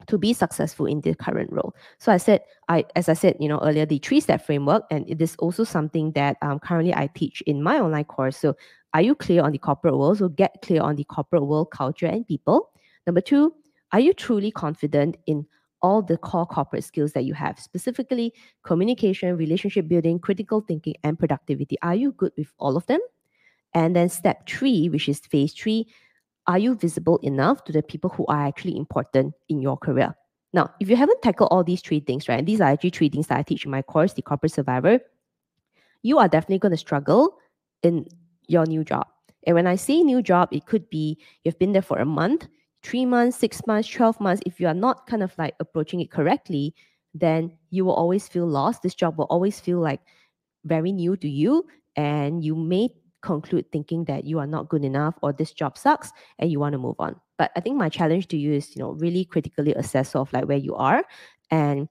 to 0.06 0.18
be 0.18 0.32
successful 0.32 0.86
in 0.86 1.00
the 1.00 1.14
current 1.14 1.50
role. 1.52 1.74
So 1.98 2.12
I 2.12 2.18
said, 2.18 2.42
I 2.68 2.84
as 2.94 3.08
I 3.08 3.14
said, 3.14 3.36
you 3.40 3.48
know 3.48 3.58
earlier, 3.62 3.86
the 3.86 3.98
three-step 3.98 4.44
framework, 4.44 4.84
and 4.90 5.08
it 5.08 5.20
is 5.20 5.36
also 5.38 5.64
something 5.64 6.12
that 6.12 6.36
um, 6.42 6.58
currently 6.58 6.94
I 6.94 7.08
teach 7.14 7.42
in 7.46 7.62
my 7.62 7.80
online 7.80 8.04
course. 8.04 8.36
So 8.36 8.56
are 8.94 9.02
you 9.02 9.14
clear 9.14 9.42
on 9.42 9.52
the 9.52 9.58
corporate 9.58 9.96
world? 9.96 10.18
So 10.18 10.28
get 10.28 10.62
clear 10.62 10.82
on 10.82 10.96
the 10.96 11.04
corporate 11.04 11.46
world 11.46 11.70
culture 11.70 12.06
and 12.06 12.26
people. 12.26 12.70
Number 13.06 13.20
two, 13.20 13.54
are 13.92 14.00
you 14.00 14.12
truly 14.12 14.50
confident 14.50 15.16
in 15.26 15.46
all 15.82 16.02
the 16.02 16.16
core 16.16 16.46
corporate 16.46 16.84
skills 16.84 17.12
that 17.12 17.24
you 17.24 17.34
have, 17.34 17.58
specifically 17.58 18.32
communication, 18.64 19.36
relationship 19.36 19.88
building, 19.88 20.18
critical 20.18 20.60
thinking, 20.60 20.94
and 21.04 21.18
productivity? 21.18 21.76
Are 21.82 21.94
you 21.94 22.12
good 22.12 22.32
with 22.36 22.52
all 22.58 22.76
of 22.76 22.86
them? 22.86 23.00
And 23.74 23.94
then 23.94 24.08
step 24.08 24.48
three, 24.48 24.88
which 24.88 25.08
is 25.08 25.20
phase 25.20 25.52
three, 25.52 25.86
are 26.46 26.58
you 26.58 26.74
visible 26.74 27.18
enough 27.18 27.64
to 27.64 27.72
the 27.72 27.82
people 27.82 28.10
who 28.10 28.24
are 28.26 28.46
actually 28.46 28.76
important 28.76 29.34
in 29.48 29.60
your 29.60 29.76
career? 29.76 30.14
Now, 30.52 30.70
if 30.80 30.88
you 30.88 30.96
haven't 30.96 31.22
tackled 31.22 31.48
all 31.50 31.64
these 31.64 31.82
three 31.82 32.00
things, 32.00 32.28
right, 32.28 32.44
these 32.44 32.60
are 32.60 32.70
actually 32.70 32.90
three 32.90 33.08
things 33.08 33.26
that 33.26 33.38
I 33.38 33.42
teach 33.42 33.64
in 33.64 33.70
my 33.70 33.82
course, 33.82 34.14
The 34.14 34.22
Corporate 34.22 34.52
Survivor, 34.52 35.00
you 36.02 36.18
are 36.18 36.28
definitely 36.28 36.60
going 36.60 36.72
to 36.72 36.78
struggle 36.78 37.38
in 37.82 38.06
your 38.46 38.64
new 38.64 38.84
job. 38.84 39.06
And 39.46 39.54
when 39.54 39.66
I 39.66 39.76
say 39.76 40.02
new 40.02 40.22
job, 40.22 40.48
it 40.52 40.66
could 40.66 40.88
be 40.88 41.18
you've 41.44 41.58
been 41.58 41.72
there 41.72 41.82
for 41.82 41.98
a 41.98 42.04
month, 42.04 42.48
three 42.82 43.04
months, 43.04 43.36
six 43.36 43.66
months, 43.66 43.88
12 43.88 44.20
months. 44.20 44.42
If 44.46 44.60
you 44.60 44.68
are 44.68 44.74
not 44.74 45.06
kind 45.06 45.22
of 45.22 45.36
like 45.38 45.54
approaching 45.60 46.00
it 46.00 46.10
correctly, 46.10 46.74
then 47.14 47.56
you 47.70 47.84
will 47.84 47.94
always 47.94 48.28
feel 48.28 48.46
lost. 48.46 48.82
This 48.82 48.94
job 48.94 49.18
will 49.18 49.26
always 49.26 49.58
feel 49.60 49.80
like 49.80 50.00
very 50.64 50.92
new 50.92 51.16
to 51.16 51.28
you. 51.28 51.66
And 51.96 52.44
you 52.44 52.54
may 52.54 52.90
conclude 53.26 53.70
thinking 53.72 54.04
that 54.04 54.24
you 54.24 54.38
are 54.38 54.46
not 54.46 54.68
good 54.68 54.84
enough 54.84 55.14
or 55.22 55.32
this 55.32 55.52
job 55.52 55.76
sucks 55.76 56.12
and 56.38 56.50
you 56.50 56.60
want 56.60 56.72
to 56.72 56.78
move 56.78 56.96
on. 56.98 57.20
But 57.36 57.50
I 57.56 57.60
think 57.60 57.76
my 57.76 57.88
challenge 57.88 58.28
to 58.28 58.36
you 58.38 58.52
is, 58.52 58.74
you 58.74 58.80
know, 58.80 58.92
really 58.92 59.24
critically 59.24 59.74
assess 59.74 60.14
of 60.14 60.32
like 60.32 60.46
where 60.46 60.56
you 60.56 60.74
are 60.74 61.04
and 61.50 61.88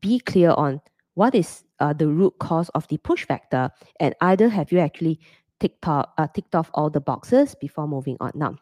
be 0.00 0.18
clear 0.18 0.50
on 0.50 0.80
what 1.14 1.34
is 1.34 1.64
uh, 1.80 1.92
the 1.92 2.08
root 2.08 2.34
cause 2.40 2.70
of 2.70 2.88
the 2.88 2.96
push 2.98 3.24
factor 3.26 3.70
and 4.00 4.14
either 4.20 4.48
have 4.48 4.72
you 4.72 4.78
actually 4.78 5.20
ticked 5.60 5.86
off, 5.86 6.06
uh, 6.16 6.26
ticked 6.34 6.54
off 6.54 6.70
all 6.74 6.90
the 6.90 7.00
boxes 7.00 7.54
before 7.60 7.86
moving 7.86 8.16
on. 8.20 8.32
Now, 8.34 8.56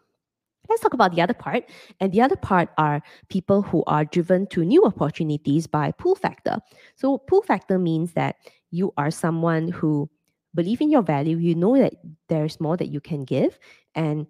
let's 0.69 0.83
talk 0.83 0.95
about 0.95 1.15
the 1.15 1.23
other 1.23 1.35
part. 1.35 1.65
And 2.01 2.13
the 2.13 2.23
other 2.23 2.37
part 2.37 2.71
are 2.79 3.03
people 3.29 3.63
who 3.63 3.85
are 3.87 4.05
driven 4.05 4.47
to 4.49 4.65
new 4.65 4.85
opportunities 4.85 5.67
by 5.67 5.93
pull 5.93 6.15
factor. 6.15 6.59
So, 6.97 7.19
pull 7.19 7.43
factor 7.43 7.79
means 7.79 8.13
that 8.13 8.37
you 8.71 8.93
are 8.97 9.11
someone 9.11 9.69
who 9.69 10.11
believe 10.57 10.81
in 10.81 10.91
your 10.91 11.03
value, 11.03 11.37
you 11.37 11.55
know 11.55 11.79
that 11.79 11.95
there's 12.29 12.59
more 12.59 12.77
that 12.77 12.89
you 12.89 13.01
can 13.01 13.25
give, 13.25 13.59
and 13.95 14.27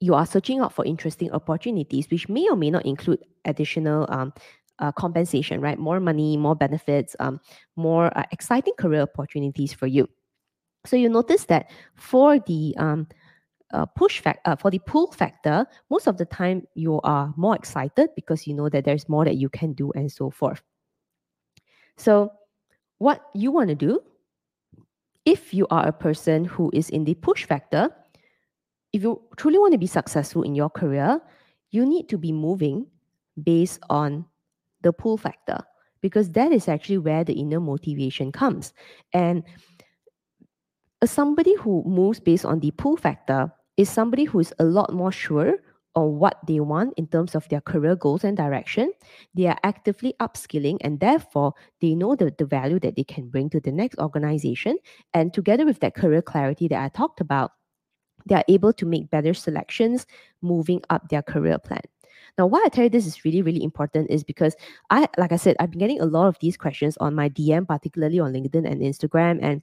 you 0.00 0.14
are 0.14 0.26
searching 0.26 0.60
out 0.60 0.72
for 0.72 0.84
interesting 0.84 1.30
opportunities, 1.32 2.10
which 2.10 2.28
may 2.28 2.48
or 2.50 2.56
may 2.56 2.70
not 2.70 2.84
include 2.84 3.24
additional 3.44 4.06
um, 4.10 4.32
uh, 4.80 4.92
compensation, 4.92 5.60
right? 5.60 5.78
More 5.78 6.00
money, 6.00 6.36
more 6.36 6.56
benefits, 6.56 7.14
um, 7.20 7.40
more 7.76 8.16
uh, 8.18 8.24
exciting 8.32 8.74
career 8.78 9.02
opportunities 9.02 9.72
for 9.72 9.86
you. 9.86 10.08
So 10.86 10.96
you 10.96 11.08
notice 11.08 11.44
that 11.46 11.70
for 11.94 12.38
the 12.38 12.74
um, 12.78 13.06
uh, 13.72 13.86
push 13.86 14.20
factor, 14.20 14.50
uh, 14.50 14.56
for 14.56 14.70
the 14.70 14.80
pull 14.80 15.12
factor, 15.12 15.66
most 15.90 16.06
of 16.06 16.16
the 16.16 16.24
time 16.24 16.66
you 16.74 17.00
are 17.02 17.32
more 17.36 17.54
excited 17.54 18.10
because 18.16 18.46
you 18.46 18.54
know 18.54 18.68
that 18.70 18.84
there's 18.84 19.08
more 19.08 19.24
that 19.24 19.36
you 19.36 19.48
can 19.48 19.74
do 19.74 19.92
and 19.94 20.10
so 20.10 20.30
forth. 20.30 20.62
So 21.98 22.32
what 22.98 23.20
you 23.34 23.52
want 23.52 23.68
to 23.68 23.74
do 23.74 24.00
if 25.24 25.52
you 25.52 25.66
are 25.70 25.86
a 25.86 25.92
person 25.92 26.44
who 26.44 26.70
is 26.72 26.90
in 26.90 27.04
the 27.04 27.14
push 27.14 27.44
factor, 27.44 27.90
if 28.92 29.02
you 29.02 29.20
truly 29.36 29.58
want 29.58 29.72
to 29.72 29.78
be 29.78 29.86
successful 29.86 30.42
in 30.42 30.54
your 30.54 30.70
career, 30.70 31.20
you 31.70 31.86
need 31.86 32.08
to 32.08 32.18
be 32.18 32.32
moving 32.32 32.86
based 33.42 33.80
on 33.88 34.26
the 34.82 34.92
pull 34.92 35.16
factor 35.16 35.58
because 36.00 36.30
that 36.30 36.52
is 36.52 36.68
actually 36.68 36.98
where 36.98 37.24
the 37.24 37.34
inner 37.34 37.60
motivation 37.60 38.32
comes. 38.32 38.72
And 39.12 39.44
somebody 41.04 41.54
who 41.54 41.82
moves 41.84 42.20
based 42.20 42.44
on 42.44 42.60
the 42.60 42.70
pull 42.72 42.96
factor 42.96 43.52
is 43.76 43.88
somebody 43.88 44.24
who 44.24 44.40
is 44.40 44.52
a 44.58 44.64
lot 44.64 44.92
more 44.92 45.12
sure 45.12 45.58
on 45.94 46.18
what 46.18 46.38
they 46.46 46.60
want 46.60 46.94
in 46.96 47.06
terms 47.06 47.34
of 47.34 47.48
their 47.48 47.60
career 47.60 47.96
goals 47.96 48.24
and 48.24 48.36
direction. 48.36 48.92
They 49.34 49.46
are 49.46 49.58
actively 49.64 50.14
upskilling 50.20 50.78
and 50.82 51.00
therefore 51.00 51.54
they 51.80 51.94
know 51.94 52.14
the, 52.14 52.32
the 52.36 52.46
value 52.46 52.78
that 52.80 52.96
they 52.96 53.04
can 53.04 53.28
bring 53.28 53.50
to 53.50 53.60
the 53.60 53.72
next 53.72 53.98
organization. 53.98 54.78
And 55.14 55.34
together 55.34 55.64
with 55.64 55.80
that 55.80 55.94
career 55.94 56.22
clarity 56.22 56.68
that 56.68 56.82
I 56.82 56.88
talked 56.88 57.20
about, 57.20 57.52
they 58.26 58.34
are 58.34 58.44
able 58.48 58.72
to 58.74 58.86
make 58.86 59.10
better 59.10 59.34
selections 59.34 60.06
moving 60.42 60.82
up 60.90 61.08
their 61.08 61.22
career 61.22 61.58
plan. 61.58 61.82
Now, 62.38 62.46
why 62.46 62.62
I 62.64 62.68
tell 62.68 62.84
you 62.84 62.90
this 62.90 63.06
is 63.06 63.24
really, 63.24 63.42
really 63.42 63.62
important 63.62 64.10
is 64.10 64.24
because 64.24 64.54
I, 64.90 65.08
like 65.18 65.32
I 65.32 65.36
said, 65.36 65.56
I've 65.58 65.70
been 65.70 65.80
getting 65.80 66.00
a 66.00 66.06
lot 66.06 66.28
of 66.28 66.38
these 66.40 66.56
questions 66.56 66.96
on 66.98 67.14
my 67.14 67.28
DM, 67.28 67.66
particularly 67.66 68.20
on 68.20 68.32
LinkedIn 68.32 68.70
and 68.70 68.80
Instagram. 68.82 69.38
And 69.42 69.62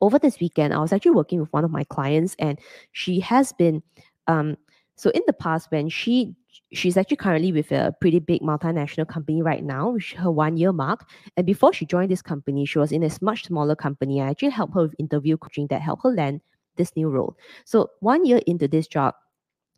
over 0.00 0.18
this 0.18 0.38
weekend, 0.38 0.74
I 0.74 0.78
was 0.78 0.92
actually 0.92 1.12
working 1.12 1.40
with 1.40 1.52
one 1.52 1.64
of 1.64 1.70
my 1.70 1.84
clients, 1.84 2.36
and 2.38 2.58
she 2.92 3.20
has 3.20 3.52
been 3.52 3.82
um, 4.26 4.56
so 4.98 5.10
in 5.10 5.22
the 5.26 5.32
past, 5.32 5.70
when 5.70 5.88
she 5.88 6.34
she's 6.72 6.96
actually 6.96 7.16
currently 7.16 7.52
with 7.52 7.70
a 7.70 7.94
pretty 8.00 8.18
big 8.18 8.42
multinational 8.42 9.06
company 9.06 9.40
right 9.42 9.64
now, 9.64 9.90
which 9.90 10.12
her 10.14 10.30
one 10.30 10.56
year 10.56 10.72
mark. 10.72 11.08
And 11.36 11.46
before 11.46 11.72
she 11.72 11.86
joined 11.86 12.10
this 12.10 12.20
company, 12.20 12.66
she 12.66 12.78
was 12.78 12.90
in 12.90 13.04
a 13.04 13.10
much 13.20 13.44
smaller 13.44 13.76
company. 13.76 14.20
I 14.20 14.28
actually 14.28 14.50
helped 14.50 14.74
her 14.74 14.82
with 14.82 14.94
interview 14.98 15.36
coaching 15.36 15.68
that 15.68 15.80
helped 15.80 16.02
her 16.02 16.10
land 16.10 16.40
this 16.76 16.94
new 16.96 17.08
role. 17.08 17.36
So 17.64 17.90
one 18.00 18.24
year 18.24 18.40
into 18.46 18.66
this 18.66 18.88
job, 18.88 19.14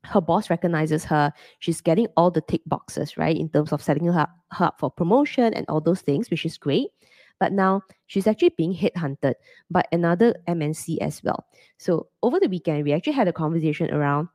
her 0.05 0.23
boss 0.23 0.49
recognizes 0.49 1.05
her. 1.05 1.33
She's 1.59 1.83
getting 1.83 2.09
all 2.17 2.31
the 2.31 2.41
tick 2.41 2.62
boxes, 2.67 3.19
right, 3.19 3.37
in 3.37 3.50
terms 3.50 3.73
of 3.73 3.83
setting 3.83 4.07
her, 4.07 4.27
her 4.53 4.65
up 4.65 4.81
for 4.81 4.91
promotion 4.91 5.53
and 5.53 5.67
all 5.69 5.83
those 5.83 6.00
things, 6.00 6.31
which 6.31 6.47
is 6.47 6.57
great. 6.57 6.89
But 7.39 7.53
now 7.53 7.83
she's 8.07 8.27
actually 8.27 8.55
being 8.57 8.75
headhunted 8.75 9.35
by 9.71 9.85
another 9.93 10.35
MNC 10.49 10.99
as 11.00 11.23
well. 11.23 11.47
So 11.79 12.09
over 12.23 12.41
the 12.41 12.49
weekend, 12.49 12.85
we 12.85 12.93
actually 12.93 13.15
had 13.15 13.29
a 13.29 13.33
conversation 13.33 13.91
around 13.91 14.29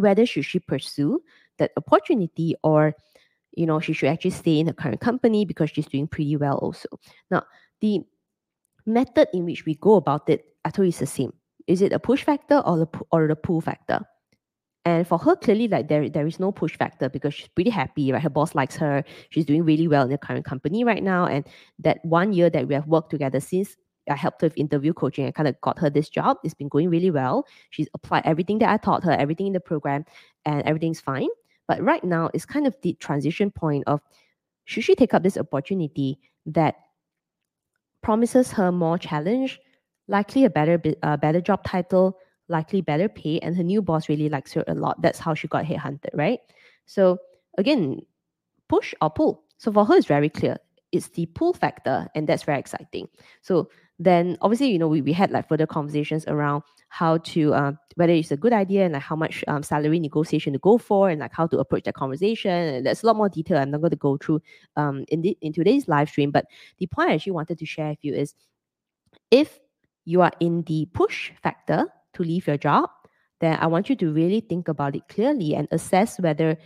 whether 0.00 0.26
should 0.26 0.44
she 0.44 0.58
pursue 0.58 1.22
that 1.58 1.72
opportunity 1.76 2.54
or 2.62 2.94
you 3.52 3.66
know 3.66 3.80
she 3.80 3.92
should 3.92 4.08
actually 4.08 4.30
stay 4.30 4.58
in 4.58 4.66
her 4.66 4.72
current 4.72 5.00
company 5.00 5.44
because 5.44 5.70
she's 5.70 5.86
doing 5.86 6.08
pretty 6.08 6.36
well 6.36 6.58
also. 6.58 6.88
Now 7.30 7.44
the 7.80 8.00
method 8.86 9.28
in 9.32 9.44
which 9.44 9.64
we 9.66 9.74
go 9.76 9.94
about 9.94 10.28
it 10.28 10.44
i 10.64 10.70
you 10.76 10.84
it's 10.84 10.98
the 10.98 11.06
same. 11.06 11.32
Is 11.66 11.82
it 11.82 11.92
a 11.92 11.98
push 11.98 12.24
factor 12.24 12.58
or 12.60 12.78
the 12.78 12.88
or 13.12 13.28
the 13.28 13.36
pull 13.36 13.60
factor? 13.60 14.00
And 14.84 15.06
for 15.06 15.18
her 15.18 15.36
clearly 15.36 15.68
like 15.68 15.88
there, 15.88 16.08
there 16.08 16.26
is 16.26 16.40
no 16.40 16.52
push 16.52 16.76
factor 16.76 17.08
because 17.08 17.34
she's 17.34 17.48
pretty 17.48 17.70
happy 17.70 18.12
right? 18.12 18.22
Her 18.22 18.30
boss 18.30 18.54
likes 18.54 18.76
her. 18.76 19.04
She's 19.28 19.44
doing 19.44 19.62
really 19.62 19.86
well 19.88 20.04
in 20.04 20.10
the 20.10 20.18
current 20.18 20.44
company 20.44 20.84
right 20.84 21.02
now. 21.02 21.26
And 21.26 21.46
that 21.80 22.02
one 22.02 22.32
year 22.32 22.48
that 22.50 22.66
we 22.66 22.74
have 22.74 22.86
worked 22.86 23.10
together 23.10 23.40
since 23.40 23.76
I 24.08 24.16
helped 24.16 24.40
her 24.42 24.46
with 24.46 24.58
interview 24.58 24.92
coaching. 24.92 25.26
I 25.26 25.30
kind 25.30 25.48
of 25.48 25.60
got 25.60 25.78
her 25.78 25.90
this 25.90 26.08
job. 26.08 26.38
It's 26.42 26.54
been 26.54 26.68
going 26.68 26.88
really 26.88 27.10
well. 27.10 27.46
She's 27.70 27.88
applied 27.94 28.22
everything 28.24 28.58
that 28.60 28.70
I 28.70 28.76
taught 28.76 29.04
her, 29.04 29.12
everything 29.12 29.48
in 29.48 29.52
the 29.52 29.60
program, 29.60 30.04
and 30.44 30.62
everything's 30.62 31.00
fine. 31.00 31.28
But 31.68 31.82
right 31.82 32.02
now, 32.02 32.30
it's 32.34 32.44
kind 32.44 32.66
of 32.66 32.76
the 32.82 32.94
transition 32.94 33.50
point 33.50 33.84
of 33.86 34.00
should 34.64 34.84
she 34.84 34.94
take 34.94 35.14
up 35.14 35.22
this 35.22 35.36
opportunity 35.36 36.18
that 36.46 36.76
promises 38.02 38.52
her 38.52 38.72
more 38.72 38.98
challenge, 38.98 39.60
likely 40.08 40.44
a 40.44 40.50
better 40.50 40.80
uh, 41.02 41.16
better 41.16 41.40
job 41.40 41.64
title, 41.64 42.18
likely 42.48 42.80
better 42.80 43.08
pay, 43.08 43.38
and 43.40 43.56
her 43.56 43.62
new 43.62 43.82
boss 43.82 44.08
really 44.08 44.28
likes 44.28 44.52
her 44.52 44.64
a 44.66 44.74
lot. 44.74 45.00
That's 45.02 45.18
how 45.18 45.34
she 45.34 45.48
got 45.48 45.64
headhunted, 45.64 46.10
right? 46.14 46.40
So 46.86 47.18
again, 47.58 48.00
push 48.68 48.94
or 49.00 49.10
pull. 49.10 49.44
So 49.58 49.72
for 49.72 49.84
her, 49.84 49.96
it's 49.96 50.06
very 50.06 50.28
clear. 50.28 50.56
It's 50.92 51.08
the 51.08 51.26
pull 51.26 51.52
factor, 51.52 52.08
and 52.14 52.28
that's 52.28 52.42
very 52.42 52.58
exciting. 52.58 53.08
So 53.42 53.68
then 54.00 54.38
obviously 54.40 54.70
you 54.70 54.78
know 54.78 54.88
we, 54.88 55.02
we 55.02 55.12
had 55.12 55.30
like 55.30 55.46
further 55.46 55.66
conversations 55.66 56.24
around 56.26 56.62
how 56.88 57.18
to 57.18 57.52
uh, 57.52 57.72
whether 57.96 58.14
it's 58.14 58.30
a 58.32 58.36
good 58.36 58.52
idea 58.52 58.84
and 58.84 58.94
like 58.94 59.02
how 59.02 59.14
much 59.14 59.44
um, 59.46 59.62
salary 59.62 60.00
negotiation 60.00 60.54
to 60.54 60.58
go 60.58 60.78
for 60.78 61.10
and 61.10 61.20
like 61.20 61.32
how 61.32 61.46
to 61.46 61.58
approach 61.58 61.84
that 61.84 61.94
conversation 61.94 62.50
and 62.50 62.86
there's 62.86 63.02
a 63.02 63.06
lot 63.06 63.14
more 63.14 63.28
detail 63.28 63.58
i'm 63.58 63.70
not 63.70 63.80
going 63.80 63.90
to 63.90 63.96
go 63.96 64.16
through 64.16 64.40
um, 64.76 65.04
in, 65.08 65.20
the, 65.20 65.36
in 65.42 65.52
today's 65.52 65.86
live 65.86 66.08
stream 66.08 66.30
but 66.30 66.46
the 66.78 66.86
point 66.86 67.10
i 67.10 67.14
actually 67.14 67.32
wanted 67.32 67.58
to 67.58 67.66
share 67.66 67.90
with 67.90 67.98
you 68.02 68.14
is 68.14 68.34
if 69.30 69.60
you 70.06 70.22
are 70.22 70.32
in 70.40 70.62
the 70.62 70.88
push 70.94 71.30
factor 71.42 71.84
to 72.14 72.22
leave 72.22 72.46
your 72.46 72.56
job 72.56 72.88
then 73.40 73.58
i 73.60 73.66
want 73.66 73.90
you 73.90 73.94
to 73.94 74.10
really 74.10 74.40
think 74.40 74.66
about 74.66 74.96
it 74.96 75.06
clearly 75.08 75.54
and 75.54 75.68
assess 75.70 76.18
whether 76.20 76.56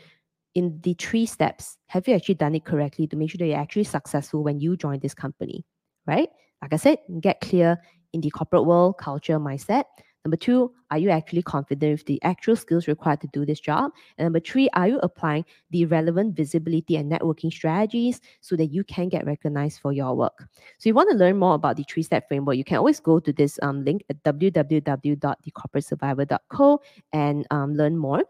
in 0.54 0.78
the 0.82 0.94
three 0.94 1.26
steps 1.26 1.78
have 1.87 2.06
you 2.06 2.14
actually 2.14 2.34
done 2.34 2.54
it 2.54 2.64
correctly 2.64 3.06
to 3.06 3.16
make 3.16 3.30
sure 3.30 3.38
that 3.38 3.46
you're 3.46 3.58
actually 3.58 3.84
successful 3.84 4.42
when 4.42 4.61
you 4.61 4.76
join 4.76 4.99
this 5.00 5.14
company 5.14 5.64
right 6.06 6.28
like 6.64 6.73
I 6.73 6.76
said, 6.76 6.99
get 7.20 7.40
clear 7.42 7.78
in 8.14 8.23
the 8.23 8.30
corporate 8.30 8.64
world, 8.64 8.96
culture, 8.96 9.38
mindset. 9.38 9.84
Number 10.25 10.38
two, 10.38 10.73
are 10.90 10.96
you 10.96 11.11
actually 11.11 11.42
confident 11.42 11.92
with 11.92 12.06
the 12.06 12.18
actual 12.23 12.56
skills 12.56 12.88
required 12.88 13.20
to 13.20 13.26
do 13.34 13.44
this 13.44 13.61
job? 13.61 13.92
And 14.16 14.25
number 14.25 14.40
three, 14.40 14.70
are 14.70 14.88
you 14.88 14.99
applying 15.00 15.44
the 15.68 15.84
relevant 15.84 16.34
visibility 16.34 16.96
and 16.96 17.12
networking 17.12 17.52
strategies 17.52 18.23
so 18.40 18.56
that 18.56 18.68
you 18.68 18.82
can 18.84 19.11
get 19.11 19.26
recognized 19.26 19.80
for 19.80 19.92
your 19.92 20.16
work? 20.16 20.46
So, 20.78 20.88
you 20.88 20.94
want 20.94 21.11
to 21.11 21.16
learn 21.16 21.37
more 21.37 21.54
about 21.54 21.76
the 21.76 21.84
three 21.87 22.02
step 22.02 22.28
framework, 22.28 22.56
you 22.56 22.64
can 22.64 22.78
always 22.78 22.99
go 22.99 23.20
to 23.20 23.30
this 23.30 23.58
um, 23.61 23.84
link 23.84 24.02
at 24.08 24.23
www.thecorporatesurvivor.co 24.23 26.80
and 27.12 27.46
um, 27.50 27.75
learn 27.75 27.99
more. 27.99 28.23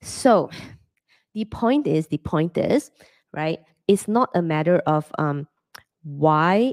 So, 0.00 0.48
the 1.36 1.44
point 1.44 1.86
is, 1.86 2.08
the 2.08 2.18
point 2.18 2.56
is, 2.56 2.90
right? 3.32 3.60
It's 3.86 4.08
not 4.08 4.30
a 4.34 4.40
matter 4.40 4.78
of 4.86 5.12
um, 5.18 5.46
why 6.02 6.72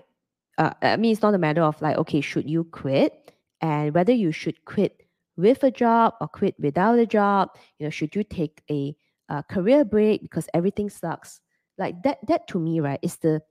uh, 0.57 0.71
I 0.81 0.97
mean, 0.97 1.11
it's 1.11 1.21
not 1.21 1.33
a 1.33 1.39
matter 1.39 1.63
of 1.63 1.81
like, 1.81 1.97
okay, 1.97 2.21
should 2.21 2.49
you 2.49 2.63
quit 2.65 3.31
and 3.61 3.93
whether 3.93 4.13
you 4.13 4.31
should 4.31 4.63
quit 4.65 5.03
with 5.35 5.63
a 5.63 5.71
job 5.71 6.13
or 6.21 6.27
quit 6.27 6.55
without 6.59 6.99
a 6.99 7.05
job. 7.05 7.49
You 7.79 7.85
know, 7.85 7.89
should 7.89 8.15
you 8.15 8.23
take 8.23 8.61
a, 8.69 8.95
a 9.29 9.43
career 9.43 9.83
break 9.83 10.21
because 10.21 10.47
everything 10.53 10.89
sucks? 10.89 11.41
Like 11.77 12.03
that. 12.03 12.19
That 12.27 12.47
to 12.49 12.59
me, 12.59 12.79
right, 12.79 12.99
is 13.01 13.17
the 13.17 13.41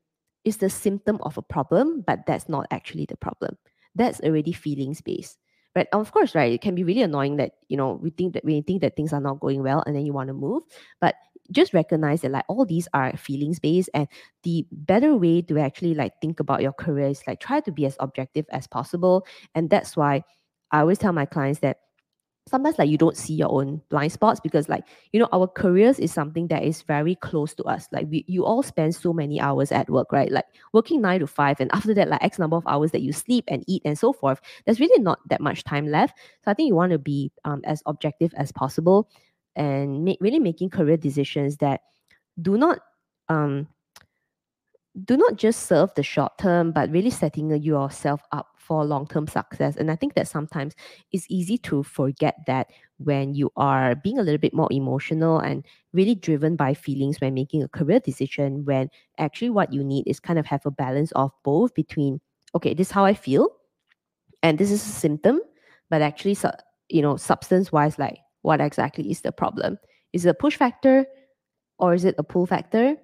is 0.45 0.59
the 0.59 0.71
symptom 0.71 1.19
of 1.23 1.39
a 1.39 1.43
problem, 1.43 2.05
but 2.07 2.21
that's 2.27 2.49
not 2.49 2.67
actually 2.71 3.07
the 3.07 3.17
problem. 3.17 3.59
That's 3.97 4.21
already 4.21 4.53
feelings 4.53 5.01
based. 5.01 5.39
Right. 5.75 5.89
Of 5.93 6.13
course, 6.13 6.35
right. 6.35 6.53
It 6.53 6.61
can 6.61 6.75
be 6.75 6.85
really 6.85 7.01
annoying 7.01 7.37
that, 7.37 7.53
you 7.69 7.79
know, 7.79 7.93
we 8.03 8.11
think 8.11 8.35
that 8.35 8.45
we 8.45 8.61
think 8.61 8.83
that 8.83 8.95
things 8.95 9.13
are 9.15 9.21
not 9.23 9.41
going 9.41 9.63
well 9.63 9.83
and 9.87 9.97
then 9.97 10.05
you 10.05 10.13
want 10.13 10.29
to 10.29 10.35
move. 10.35 10.63
But 11.01 11.15
just 11.51 11.73
recognize 11.73 12.21
that 12.21 12.31
like 12.31 12.45
all 12.49 12.67
these 12.67 12.89
are 12.93 13.17
feelings 13.17 13.59
based 13.59 13.89
and 13.95 14.07
the 14.43 14.67
better 14.71 15.17
way 15.17 15.41
to 15.43 15.59
actually 15.59 15.95
like 15.95 16.13
think 16.21 16.41
about 16.41 16.61
your 16.63 16.73
career 16.73 17.09
is 17.09 17.23
like 17.27 17.41
try 17.41 17.61
to 17.61 17.73
be 17.73 17.85
as 17.85 17.97
objective 18.01 18.47
as 18.53 18.67
possible 18.69 19.27
and 19.55 19.69
that's 19.69 19.97
why 19.97 20.23
i 20.71 20.79
always 20.81 20.99
tell 20.99 21.13
my 21.13 21.27
clients 21.27 21.59
that 21.61 21.79
sometimes 22.49 22.79
like 22.79 22.89
you 22.89 22.99
don't 22.99 23.17
see 23.17 23.35
your 23.35 23.51
own 23.53 23.81
blind 23.89 24.13
spots 24.13 24.41
because 24.41 24.69
like 24.69 24.85
you 25.13 25.21
know 25.21 25.29
our 25.33 25.47
careers 25.47 25.99
is 25.99 26.13
something 26.13 26.49
that 26.49 26.63
is 26.63 26.83
very 26.83 27.15
close 27.15 27.55
to 27.55 27.65
us. 27.65 27.89
Like 27.93 28.07
we 28.11 28.25
you 28.27 28.45
all 28.45 28.63
spend 28.63 28.95
so 28.95 29.13
many 29.13 29.41
hours 29.41 29.73
at 29.73 29.89
work 29.89 30.13
right? 30.13 30.31
Like 30.31 30.47
working 30.73 31.01
nine 31.01 31.21
to 31.21 31.27
five 31.27 31.61
and 31.61 31.71
after 31.73 31.95
that 31.95 32.09
like 32.09 32.23
x 32.23 32.39
number 32.39 32.57
of 32.57 32.67
hours 32.67 32.91
that 32.93 33.03
you 33.03 33.13
sleep 33.13 33.45
and 33.49 33.65
eat 33.67 33.83
and 33.85 33.99
so 33.99 34.13
forth 34.13 34.41
there's 34.65 34.81
really 34.81 35.03
not 35.03 35.21
that 35.29 35.41
much 35.41 35.65
time 35.65 35.87
left. 35.87 36.19
So 36.45 36.51
i 36.51 36.55
think 36.55 36.69
you 36.69 36.75
want 36.75 36.93
to 36.93 36.99
be 36.99 37.31
um, 37.45 37.63
as 37.65 37.83
objective 37.87 38.35
as 38.37 38.53
possible 38.53 39.09
and 39.55 40.05
make, 40.05 40.19
really 40.21 40.39
making 40.39 40.71
career 40.71 40.97
decisions 40.97 41.59
that 41.59 41.83
do 42.41 42.57
not 42.57 42.81
um, 43.29 43.69
do 45.05 45.17
not 45.17 45.37
just 45.37 45.67
serve 45.67 45.93
the 45.95 46.03
short 46.03 46.37
term, 46.39 46.73
but 46.73 46.91
really 46.91 47.11
setting 47.11 47.51
yourself 47.63 48.23
up 48.33 48.49
for 48.59 48.85
long 48.85 49.07
term 49.07 49.27
success. 49.27 49.77
And 49.77 49.91
I 49.91 49.97
think 49.97 50.15
that 50.15 50.29
sometimes 50.29 50.75
it's 51.13 51.27
easy 51.29 51.59
to 51.59 51.83
forget 51.83 52.37
that 52.47 52.69
when 52.99 53.35
you 53.35 53.51
are 53.57 53.95
being 53.95 54.19
a 54.19 54.23
little 54.23 54.39
bit 54.39 54.55
more 54.55 54.69
emotional 54.71 55.39
and 55.39 55.65
really 55.93 56.15
driven 56.15 56.57
by 56.57 56.75
feelings 56.75 57.21
when 57.21 57.35
making 57.35 57.63
a 57.63 57.69
career 57.69 58.01
decision, 58.01 58.65
when 58.65 58.91
actually 59.19 59.51
what 59.51 59.73
you 59.73 59.83
need 59.83 60.07
is 60.07 60.21
kind 60.21 60.39
of 60.39 60.47
have 60.47 60.65
a 60.67 60.71
balance 60.71 61.11
of 61.13 61.33
both 61.43 61.75
between, 61.75 62.21
okay, 62.55 62.75
this 62.75 62.89
is 62.89 62.93
how 62.93 63.05
I 63.05 63.15
feel, 63.15 63.49
and 64.43 64.59
this 64.59 64.71
is 64.71 64.85
a 64.85 64.89
symptom, 64.91 65.41
but 65.91 66.03
actually, 66.03 66.37
you 66.89 67.03
know, 67.03 67.17
substance 67.17 67.73
wise, 67.73 67.99
like 67.99 68.19
what 68.43 68.61
exactly 68.61 69.11
is 69.11 69.23
the 69.23 69.33
problem. 69.33 69.79
Is 70.13 70.27
it 70.27 70.31
a 70.31 70.35
push 70.35 70.57
factor 70.57 71.07
or 71.79 71.95
is 71.95 72.05
it 72.05 72.15
a 72.19 72.23
pull 72.23 72.47
factor? 72.47 72.97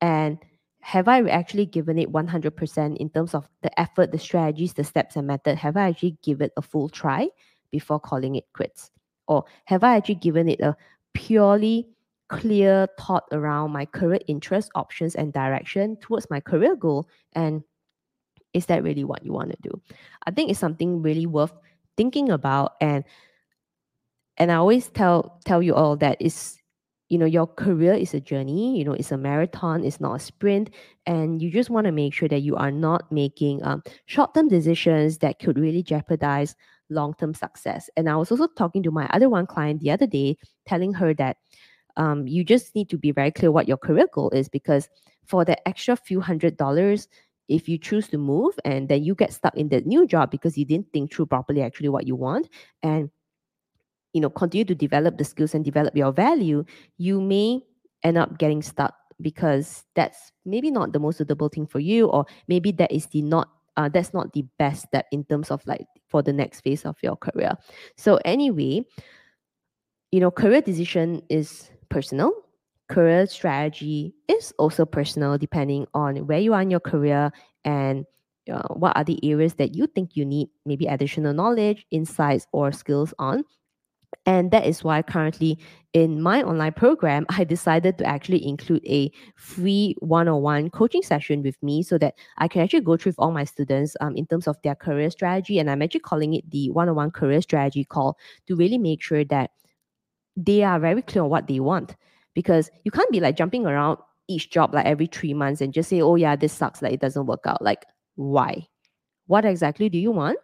And 0.00 0.38
have 0.86 1.08
I 1.08 1.20
actually 1.22 1.66
given 1.66 1.98
it 1.98 2.12
100% 2.12 2.96
in 2.98 3.10
terms 3.10 3.34
of 3.34 3.48
the 3.62 3.80
effort, 3.80 4.12
the 4.12 4.20
strategies, 4.20 4.72
the 4.72 4.84
steps, 4.84 5.16
and 5.16 5.26
method? 5.26 5.58
Have 5.58 5.76
I 5.76 5.88
actually 5.88 6.16
given 6.22 6.46
it 6.46 6.52
a 6.56 6.62
full 6.62 6.88
try 6.88 7.28
before 7.72 7.98
calling 7.98 8.36
it 8.36 8.44
quits? 8.54 8.92
Or 9.26 9.46
have 9.64 9.82
I 9.82 9.96
actually 9.96 10.14
given 10.14 10.48
it 10.48 10.60
a 10.60 10.76
purely 11.12 11.88
clear 12.28 12.86
thought 13.00 13.24
around 13.32 13.72
my 13.72 13.84
career 13.84 14.20
interest, 14.28 14.70
options, 14.76 15.16
and 15.16 15.32
direction 15.32 15.96
towards 15.96 16.30
my 16.30 16.38
career 16.38 16.76
goal? 16.76 17.08
And 17.32 17.64
is 18.54 18.66
that 18.66 18.84
really 18.84 19.02
what 19.02 19.24
you 19.24 19.32
want 19.32 19.50
to 19.50 19.68
do? 19.68 19.82
I 20.24 20.30
think 20.30 20.52
it's 20.52 20.60
something 20.60 21.02
really 21.02 21.26
worth 21.26 21.52
thinking 21.96 22.30
about. 22.30 22.74
And 22.80 23.02
and 24.36 24.52
I 24.52 24.54
always 24.54 24.88
tell 24.90 25.40
tell 25.44 25.64
you 25.64 25.74
all 25.74 25.96
that 25.96 26.22
is 26.22 26.58
you 27.08 27.18
know 27.18 27.26
your 27.26 27.46
career 27.46 27.94
is 27.94 28.14
a 28.14 28.20
journey 28.20 28.78
you 28.78 28.84
know 28.84 28.92
it's 28.92 29.12
a 29.12 29.16
marathon 29.16 29.84
it's 29.84 30.00
not 30.00 30.14
a 30.14 30.18
sprint 30.18 30.70
and 31.06 31.40
you 31.40 31.50
just 31.50 31.70
want 31.70 31.84
to 31.84 31.92
make 31.92 32.12
sure 32.12 32.28
that 32.28 32.40
you 32.40 32.56
are 32.56 32.70
not 32.70 33.10
making 33.12 33.62
um, 33.64 33.82
short-term 34.06 34.48
decisions 34.48 35.18
that 35.18 35.38
could 35.38 35.58
really 35.58 35.82
jeopardize 35.82 36.56
long-term 36.90 37.34
success. 37.34 37.90
And 37.96 38.08
i 38.08 38.16
was 38.16 38.30
also 38.30 38.46
talking 38.48 38.82
to 38.82 38.90
my 38.90 39.06
other 39.12 39.28
one 39.28 39.46
client 39.46 39.80
the 39.80 39.90
other 39.90 40.06
day 40.06 40.36
telling 40.66 40.92
her 40.94 41.14
that 41.14 41.36
um, 41.96 42.26
you 42.26 42.44
just 42.44 42.74
need 42.74 42.88
to 42.90 42.98
be 42.98 43.10
very 43.10 43.30
clear 43.30 43.50
what 43.50 43.68
your 43.68 43.78
career 43.78 44.06
goal 44.12 44.30
is 44.30 44.48
because 44.48 44.88
for 45.24 45.44
the 45.44 45.56
extra 45.66 45.96
few 45.96 46.20
hundred 46.20 46.56
dollars 46.56 47.08
if 47.48 47.68
you 47.68 47.78
choose 47.78 48.08
to 48.08 48.18
move 48.18 48.58
and 48.64 48.88
then 48.88 49.04
you 49.04 49.14
get 49.14 49.32
stuck 49.32 49.56
in 49.56 49.68
the 49.68 49.80
new 49.82 50.06
job 50.06 50.30
because 50.30 50.58
you 50.58 50.64
didn't 50.64 50.92
think 50.92 51.12
through 51.12 51.26
properly 51.26 51.62
actually 51.62 51.88
what 51.88 52.06
you 52.06 52.16
want 52.16 52.48
and 52.82 53.10
you 54.16 54.22
know 54.22 54.30
continue 54.30 54.64
to 54.64 54.74
develop 54.74 55.18
the 55.18 55.24
skills 55.24 55.54
and 55.54 55.62
develop 55.62 55.94
your 55.94 56.10
value 56.10 56.64
you 56.96 57.20
may 57.20 57.60
end 58.02 58.16
up 58.16 58.38
getting 58.38 58.62
stuck 58.62 58.94
because 59.20 59.84
that's 59.94 60.32
maybe 60.46 60.70
not 60.70 60.94
the 60.94 60.98
most 60.98 61.18
suitable 61.18 61.50
thing 61.50 61.66
for 61.66 61.80
you 61.80 62.06
or 62.06 62.24
maybe 62.48 62.72
that 62.72 62.90
is 62.90 63.06
the 63.08 63.20
not 63.20 63.50
uh, 63.76 63.90
that's 63.90 64.14
not 64.14 64.32
the 64.32 64.42
best 64.58 64.84
step 64.84 65.04
in 65.12 65.22
terms 65.24 65.50
of 65.50 65.60
like 65.66 65.86
for 66.08 66.22
the 66.22 66.32
next 66.32 66.62
phase 66.62 66.86
of 66.86 66.96
your 67.02 67.14
career. 67.14 67.52
So 67.98 68.18
anyway 68.24 68.86
you 70.12 70.20
know 70.20 70.30
career 70.30 70.62
decision 70.62 71.20
is 71.28 71.70
personal. 71.90 72.32
Career 72.88 73.26
strategy 73.26 74.14
is 74.28 74.54
also 74.58 74.86
personal 74.86 75.36
depending 75.36 75.86
on 75.92 76.26
where 76.26 76.38
you 76.38 76.54
are 76.54 76.62
in 76.62 76.70
your 76.70 76.80
career 76.80 77.32
and 77.64 78.06
uh, 78.50 78.62
what 78.68 78.96
are 78.96 79.04
the 79.04 79.18
areas 79.28 79.54
that 79.54 79.74
you 79.74 79.86
think 79.88 80.16
you 80.16 80.24
need 80.24 80.48
maybe 80.64 80.86
additional 80.86 81.34
knowledge 81.34 81.84
insights 81.90 82.46
or 82.52 82.70
skills 82.70 83.12
on 83.18 83.42
and 84.24 84.50
that 84.50 84.66
is 84.66 84.82
why 84.82 85.02
currently 85.02 85.58
in 85.92 86.20
my 86.20 86.42
online 86.42 86.72
program, 86.72 87.24
I 87.30 87.44
decided 87.44 87.96
to 87.98 88.06
actually 88.06 88.46
include 88.46 88.84
a 88.86 89.10
free 89.34 89.96
one 90.00 90.28
on 90.28 90.42
one 90.42 90.68
coaching 90.68 91.02
session 91.02 91.42
with 91.42 91.56
me 91.62 91.82
so 91.82 91.96
that 91.98 92.14
I 92.36 92.48
can 92.48 92.60
actually 92.60 92.82
go 92.82 92.96
through 92.96 93.10
with 93.10 93.18
all 93.18 93.30
my 93.30 93.44
students 93.44 93.96
um, 94.02 94.14
in 94.14 94.26
terms 94.26 94.46
of 94.46 94.56
their 94.62 94.74
career 94.74 95.10
strategy. 95.10 95.58
And 95.58 95.70
I'm 95.70 95.80
actually 95.80 96.00
calling 96.00 96.34
it 96.34 96.50
the 96.50 96.70
one 96.70 96.90
on 96.90 96.96
one 96.96 97.10
career 97.10 97.40
strategy 97.40 97.84
call 97.84 98.18
to 98.46 98.56
really 98.56 98.76
make 98.76 99.02
sure 99.02 99.24
that 99.24 99.52
they 100.36 100.62
are 100.62 100.78
very 100.78 101.00
clear 101.00 101.24
on 101.24 101.30
what 101.30 101.46
they 101.48 101.60
want. 101.60 101.96
Because 102.34 102.70
you 102.84 102.90
can't 102.90 103.10
be 103.10 103.20
like 103.20 103.36
jumping 103.36 103.64
around 103.64 103.96
each 104.28 104.50
job 104.50 104.74
like 104.74 104.84
every 104.84 105.06
three 105.06 105.32
months 105.32 105.62
and 105.62 105.72
just 105.72 105.88
say, 105.88 106.02
oh, 106.02 106.16
yeah, 106.16 106.36
this 106.36 106.52
sucks, 106.52 106.82
like 106.82 106.92
it 106.92 107.00
doesn't 107.00 107.24
work 107.24 107.46
out. 107.46 107.62
Like, 107.62 107.86
why? 108.16 108.66
What 109.28 109.46
exactly 109.46 109.88
do 109.88 109.98
you 109.98 110.10
want? 110.10 110.38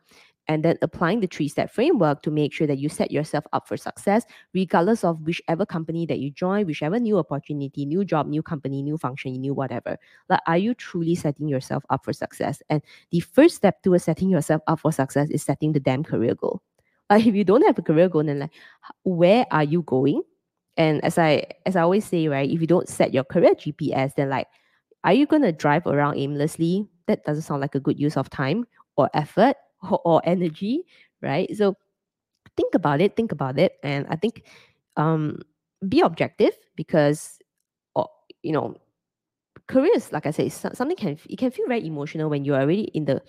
And 0.48 0.64
then 0.64 0.76
applying 0.83 1.20
the 1.20 1.26
three 1.26 1.48
step 1.48 1.70
framework 1.70 2.22
to 2.22 2.31
make 2.31 2.52
sure 2.52 2.66
that 2.66 2.78
you 2.78 2.88
set 2.88 3.11
yourself 3.11 3.44
up 3.52 3.68
for 3.68 3.76
success, 3.76 4.24
regardless 4.55 5.05
of 5.05 5.20
whichever 5.22 5.64
company 5.64 6.07
that 6.07 6.18
you 6.18 6.31
join, 6.31 6.66
whichever 6.66 6.98
new 6.98 7.18
opportunity, 7.18 7.85
new 7.87 8.05
job, 8.05 8.26
new 8.26 8.42
company, 8.42 8.83
new 8.83 8.98
function, 8.98 9.33
new 9.33 9.55
whatever. 9.55 9.96
Like, 10.28 10.40
are 10.46 10.59
you 10.59 10.74
truly 10.74 11.14
setting 11.14 11.48
yourself 11.48 11.85
up 11.90 12.05
for 12.05 12.12
success? 12.12 12.62
And 12.68 12.83
the 13.11 13.20
first 13.20 13.57
step 13.57 13.83
towards 13.83 14.05
setting 14.05 14.28
yourself 14.28 14.62
up 14.66 14.81
for 14.81 14.92
success 14.92 15.31
is 15.31 15.42
setting 15.42 15.72
the 15.72 15.81
damn 15.81 16.05
career 16.05 16.35
goal. 16.35 16.62
Like, 17.11 17.26
if 17.26 17.35
you 17.35 17.44
don't 17.44 17.66
have 17.66 17.78
a 17.78 17.83
career 17.83 18.09
goal, 18.09 18.24
then 18.24 18.38
like, 18.38 18.52
where 19.02 19.44
are 19.50 19.64
you 19.64 19.83
going? 19.83 20.22
And 20.78 21.05
as 21.05 21.18
I 21.18 21.44
as 21.66 21.76
I 21.76 21.83
always 21.83 22.07
say, 22.07 22.26
right, 22.26 22.48
if 22.48 22.59
you 22.59 22.66
don't 22.66 22.88
set 22.88 23.12
your 23.12 23.24
career 23.24 23.55
GPS, 23.55 24.14
then 24.14 24.31
like, 24.31 24.46
are 25.05 25.12
you 25.12 25.26
gonna 25.26 25.52
drive 25.52 25.87
around 25.87 26.16
aimlessly? 26.16 26.88
That 27.09 27.22
doesn't 27.24 27.42
sound 27.42 27.61
like 27.61 27.74
a 27.74 27.81
good 27.81 28.00
use 28.00 28.16
of 28.16 28.31
time 28.31 28.64
or 28.96 29.11
effort 29.12 29.57
or, 29.83 30.23
energy, 30.25 30.85
right? 31.21 31.55
So 31.57 31.77
think 32.57 32.75
about 32.75 33.01
it, 33.01 33.16
think 33.16 33.33
about 33.33 33.59
it. 33.59 33.79
And 33.83 34.07
I 34.09 34.16
think 34.16 34.45
um, 34.97 35.38
be 35.88 36.01
objective 36.01 36.53
because, 36.77 37.38
or, 37.95 38.09
you 38.42 38.53
know, 38.53 38.77
careers, 39.66 40.12
like 40.12 40.27
I 40.27 40.31
say, 40.31 40.49
something 40.49 40.97
can, 40.97 41.18
it 41.29 41.38
can 41.38 41.51
feel 41.51 41.66
very 41.68 41.87
emotional 41.87 42.31
when 42.31 42.45
you're 42.45 42.61
already 42.61 42.85
in 42.95 43.05
the, 43.05 43.23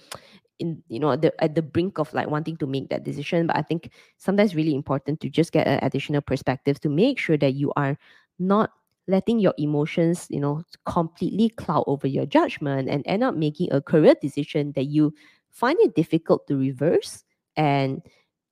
in 0.60 0.84
you 0.88 1.00
know 1.00 1.16
the 1.16 1.34
at 1.44 1.56
the 1.56 1.62
brink 1.62 1.98
of 1.98 2.14
like 2.14 2.30
wanting 2.30 2.58
to 2.58 2.68
make 2.68 2.90
that 2.90 3.04
decision 3.04 3.48
but 3.48 3.56
i 3.56 3.62
think 3.62 3.90
sometimes 4.18 4.56
really 4.56 4.76
important 4.76 5.20
to 5.20 5.30
just 5.30 5.52
get 5.52 5.68
an 5.68 5.80
additional 5.82 6.22
perspective 6.22 6.80
to 6.80 6.90
make 6.90 7.18
sure 7.18 7.38
that 7.38 7.54
you 7.54 7.72
are 7.76 7.98
not 8.40 8.72
letting 9.08 9.40
your 9.40 9.54
emotions 9.58 10.28
you 10.30 10.40
know 10.40 10.64
completely 10.86 11.50
cloud 11.50 11.84
over 11.88 12.08
your 12.08 12.26
judgment 12.26 12.88
and 12.88 13.04
end 13.06 13.24
up 13.24 13.36
making 13.36 13.72
a 13.74 13.82
career 13.82 14.16
decision 14.22 14.72
that 14.76 14.86
you 14.86 15.14
find 15.54 15.80
it 15.80 15.96
difficult 15.96 16.46
to 16.48 16.58
reverse 16.58 17.24
and 17.56 18.02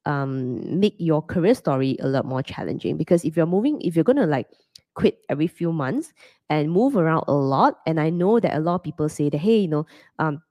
um, 0.05 0.79
make 0.79 0.95
your 0.97 1.21
career 1.21 1.53
story 1.53 1.97
a 1.99 2.07
lot 2.07 2.25
more 2.25 2.41
challenging. 2.41 2.97
Because 2.97 3.25
if 3.25 3.35
you're 3.35 3.45
moving 3.45 3.81
if 3.81 3.95
you're 3.95 4.05
going 4.05 4.17
to 4.17 4.25
like 4.25 4.47
quit 4.93 5.19
every 5.29 5.47
few 5.47 5.71
months 5.71 6.13
and 6.49 6.71
move 6.71 6.97
around 6.97 7.23
a 7.29 7.33
lot 7.33 7.79
and 7.87 7.97
i 7.97 8.09
know 8.09 8.41
that 8.41 8.53
a 8.57 8.59
lot 8.59 8.75
of 8.75 8.83
people 8.83 9.07
say 9.07 9.29
that 9.29 9.37
hey 9.37 9.59
you 9.59 9.67
know 9.67 9.85
um, 10.19 10.41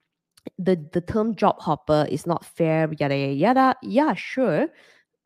the 0.58 0.76
the 0.92 1.00
term 1.00 1.34
job 1.34 1.60
hopper 1.60 2.06
is 2.10 2.26
not 2.26 2.44
fair 2.44 2.88
yada 2.98 3.14
yada 3.16 3.34
yada. 3.34 3.76
Yeah 3.82 4.14
sure 4.14 4.68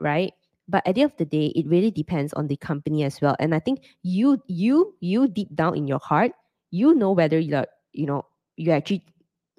right? 0.00 0.32
But 0.66 0.86
at 0.86 0.96
the 0.96 1.02
end 1.02 1.12
of 1.12 1.16
the 1.18 1.24
day 1.26 1.46
it 1.54 1.66
really 1.68 1.90
depends 1.90 2.32
on 2.32 2.48
the 2.48 2.56
company 2.56 3.04
as 3.04 3.20
well. 3.20 3.36
And 3.38 3.54
i 3.54 3.60
think 3.60 3.84
you 4.02 4.42
you 4.48 4.94
you 5.00 5.28
deep 5.28 5.54
down 5.54 5.76
in 5.76 5.86
your 5.86 6.00
heart 6.00 6.32
you 6.70 6.94
know 6.94 7.12
whether 7.12 7.38
you're 7.38 7.66
you 7.92 8.06
know 8.06 8.26
you 8.56 8.72
actually 8.72 9.04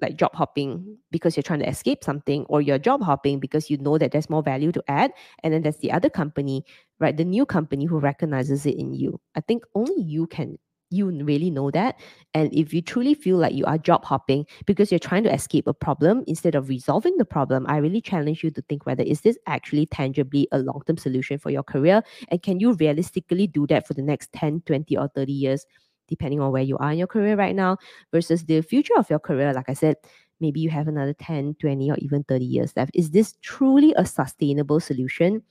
like 0.00 0.16
job 0.16 0.34
hopping 0.34 0.98
because 1.10 1.36
you're 1.36 1.42
trying 1.42 1.60
to 1.60 1.68
escape 1.68 2.04
something 2.04 2.44
or 2.48 2.60
you're 2.60 2.78
job 2.78 3.02
hopping 3.02 3.40
because 3.40 3.70
you 3.70 3.78
know 3.78 3.96
that 3.98 4.12
there's 4.12 4.28
more 4.28 4.42
value 4.42 4.72
to 4.72 4.82
add. 4.88 5.12
And 5.42 5.54
then 5.54 5.62
there's 5.62 5.78
the 5.78 5.92
other 5.92 6.10
company 6.10 6.64
right? 6.98 7.16
The 7.16 7.24
new 7.24 7.46
company 7.46 7.84
who 7.84 7.98
recognizes 7.98 8.66
it 8.66 8.76
in 8.76 8.94
you. 8.94 9.20
I 9.34 9.40
think 9.40 9.64
only 9.74 10.02
you 10.02 10.26
can 10.26 10.58
you 10.90 11.10
really 11.24 11.50
know 11.50 11.68
that. 11.72 11.98
And 12.32 12.54
if 12.54 12.72
you 12.72 12.80
truly 12.80 13.14
feel 13.14 13.38
like 13.38 13.54
you 13.54 13.64
are 13.64 13.76
job 13.76 14.04
hopping 14.04 14.46
because 14.66 14.92
you're 14.92 15.00
trying 15.00 15.24
to 15.24 15.34
escape 15.34 15.66
a 15.66 15.74
problem 15.74 16.22
instead 16.28 16.54
of 16.54 16.68
resolving 16.68 17.16
the 17.16 17.24
problem 17.24 17.66
i 17.68 17.78
really 17.78 18.00
challenge 18.00 18.44
you 18.44 18.52
to 18.52 18.62
think 18.62 18.86
whether 18.86 19.02
is 19.02 19.22
this 19.22 19.36
actually 19.48 19.86
tangibly 19.86 20.46
a 20.52 20.58
long-term 20.58 20.96
solution 20.96 21.38
for 21.38 21.50
your 21.50 21.64
career? 21.64 22.02
And 22.28 22.40
can 22.40 22.60
you 22.60 22.74
realistically 22.74 23.48
do 23.48 23.66
that 23.66 23.86
for 23.86 23.94
the 23.94 24.02
next 24.02 24.32
10 24.32 24.62
20 24.64 24.96
or 24.96 25.08
30 25.08 25.32
years 25.32 25.66
depending 26.08 26.40
on 26.40 26.52
where 26.52 26.62
you 26.62 26.76
are 26.78 26.92
in 26.92 26.98
your 26.98 27.06
career 27.06 27.36
right 27.36 27.56
now 27.56 27.76
versus 28.12 28.44
the 28.44 28.60
future 28.62 28.96
of 28.96 29.08
your 29.10 29.18
career 29.18 29.52
like 29.52 29.68
i 29.68 29.74
said 29.74 29.96
maybe 30.40 30.60
you 30.60 30.70
have 30.70 30.88
another 30.88 31.14
10 31.14 31.54
20 31.60 31.90
or 31.90 31.96
even 31.98 32.24
30 32.24 32.44
years 32.44 32.72
left 32.76 32.90
is 32.94 33.10
this 33.10 33.34
truly 33.42 33.94
a 33.96 34.04
sustainable 34.04 34.80
solution 34.80 35.42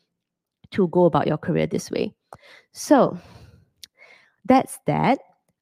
to 0.71 0.87
go 0.89 1.05
about 1.05 1.27
your 1.27 1.37
career 1.37 1.67
this 1.67 1.91
way 1.91 2.13
so 2.71 3.17
that's 4.45 4.79
that 4.85 5.19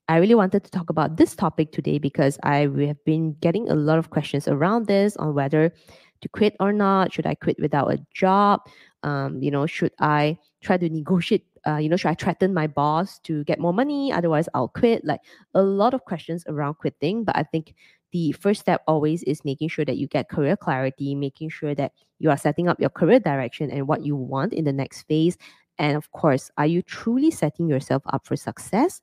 I 0.09 0.17
really 0.17 0.35
wanted 0.35 0.65
to 0.65 0.71
talk 0.71 0.89
about 0.89 1.15
this 1.15 1.35
topic 1.35 1.71
today 1.71 1.97
because 1.97 2.37
I 2.43 2.67
have 2.85 3.03
been 3.05 3.35
getting 3.39 3.69
a 3.69 3.75
lot 3.75 3.97
of 3.99 4.09
questions 4.09 4.47
around 4.49 4.87
this 4.87 5.15
on 5.15 5.33
whether 5.33 5.73
to 6.21 6.29
quit 6.29 6.55
or 6.59 6.73
not. 6.73 7.13
Should 7.13 7.25
I 7.25 7.35
quit 7.35 7.57
without 7.59 7.93
a 7.93 7.99
job? 8.13 8.61
Um, 9.03 9.41
you 9.41 9.49
know, 9.49 9.65
should 9.65 9.93
I 9.99 10.37
try 10.61 10.77
to 10.77 10.89
negotiate 10.89 11.45
uh, 11.67 11.77
you 11.77 11.89
know, 11.89 11.95
should 11.95 12.09
I 12.09 12.15
threaten 12.15 12.53
my 12.53 12.67
boss 12.67 13.19
to 13.19 13.43
get 13.45 13.59
more 13.59 13.73
money? 13.73 14.11
Otherwise, 14.11 14.49
I'll 14.53 14.67
quit. 14.67 15.05
Like 15.05 15.21
a 15.53 15.61
lot 15.61 15.93
of 15.93 16.05
questions 16.05 16.43
around 16.47 16.75
quitting. 16.75 17.23
But 17.23 17.37
I 17.37 17.43
think 17.43 17.75
the 18.11 18.31
first 18.33 18.61
step 18.61 18.81
always 18.87 19.23
is 19.23 19.45
making 19.45 19.69
sure 19.69 19.85
that 19.85 19.97
you 19.97 20.07
get 20.07 20.29
career 20.29 20.57
clarity, 20.57 21.15
making 21.15 21.49
sure 21.49 21.73
that 21.75 21.93
you 22.19 22.29
are 22.29 22.37
setting 22.37 22.67
up 22.67 22.79
your 22.79 22.89
career 22.89 23.19
direction 23.19 23.71
and 23.71 23.87
what 23.87 24.05
you 24.05 24.15
want 24.15 24.53
in 24.53 24.65
the 24.65 24.73
next 24.73 25.03
phase. 25.03 25.37
And 25.79 25.97
of 25.97 26.11
course, 26.11 26.51
are 26.57 26.67
you 26.67 26.81
truly 26.81 27.31
setting 27.31 27.67
yourself 27.67 28.03
up 28.07 28.27
for 28.27 28.35
success 28.35 29.01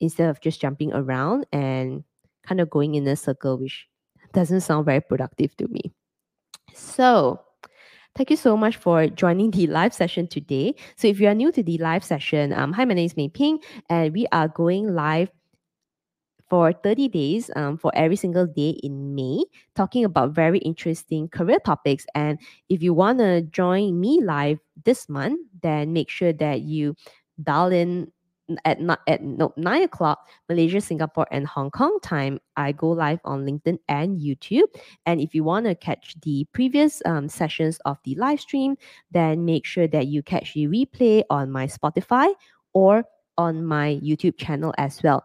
instead 0.00 0.28
of 0.28 0.40
just 0.40 0.60
jumping 0.60 0.92
around 0.92 1.46
and 1.52 2.04
kind 2.46 2.60
of 2.60 2.68
going 2.70 2.94
in 2.94 3.06
a 3.06 3.16
circle, 3.16 3.56
which 3.56 3.86
doesn't 4.32 4.60
sound 4.62 4.84
very 4.84 5.00
productive 5.00 5.56
to 5.56 5.68
me. 5.68 5.92
So, 6.74 7.40
Thank 8.14 8.28
you 8.28 8.36
so 8.36 8.58
much 8.58 8.76
for 8.76 9.06
joining 9.06 9.50
the 9.52 9.66
live 9.66 9.94
session 9.94 10.26
today. 10.26 10.74
So 10.96 11.08
if 11.08 11.18
you 11.18 11.28
are 11.28 11.34
new 11.34 11.50
to 11.50 11.62
the 11.62 11.78
live 11.78 12.04
session, 12.04 12.52
um, 12.52 12.74
hi, 12.74 12.84
my 12.84 12.92
name 12.92 13.06
is 13.06 13.16
Mei 13.16 13.28
Ping, 13.28 13.58
and 13.88 14.12
we 14.12 14.26
are 14.32 14.48
going 14.48 14.94
live 14.94 15.30
for 16.50 16.74
30 16.74 17.08
days 17.08 17.50
um, 17.56 17.78
for 17.78 17.90
every 17.94 18.16
single 18.16 18.46
day 18.46 18.76
in 18.82 19.14
May, 19.14 19.44
talking 19.74 20.04
about 20.04 20.32
very 20.32 20.58
interesting 20.58 21.26
career 21.30 21.58
topics. 21.64 22.04
And 22.14 22.38
if 22.68 22.82
you 22.82 22.92
want 22.92 23.20
to 23.20 23.40
join 23.40 23.98
me 23.98 24.20
live 24.22 24.58
this 24.84 25.08
month, 25.08 25.40
then 25.62 25.94
make 25.94 26.10
sure 26.10 26.34
that 26.34 26.60
you 26.60 26.94
dial 27.42 27.72
in 27.72 28.12
at 28.64 28.80
not 28.80 29.00
at 29.06 29.22
no, 29.22 29.52
nine 29.56 29.82
o'clock 29.82 30.26
Malaysia, 30.48 30.80
Singapore, 30.80 31.26
and 31.30 31.46
Hong 31.46 31.70
Kong 31.70 31.98
time. 32.02 32.40
I 32.56 32.72
go 32.72 32.90
live 32.90 33.20
on 33.24 33.44
LinkedIn 33.46 33.78
and 33.88 34.20
YouTube. 34.20 34.68
And 35.06 35.20
if 35.20 35.34
you 35.34 35.44
want 35.44 35.66
to 35.66 35.74
catch 35.74 36.14
the 36.22 36.46
previous 36.52 37.02
um, 37.04 37.28
sessions 37.28 37.78
of 37.84 37.98
the 38.04 38.14
live 38.16 38.40
stream, 38.40 38.76
then 39.10 39.44
make 39.44 39.64
sure 39.64 39.88
that 39.88 40.06
you 40.06 40.22
catch 40.22 40.54
the 40.54 40.66
replay 40.66 41.22
on 41.30 41.50
my 41.50 41.66
Spotify 41.66 42.32
or 42.72 43.04
on 43.38 43.64
my 43.64 44.00
YouTube 44.02 44.36
channel 44.36 44.74
as 44.78 45.02
well. 45.02 45.24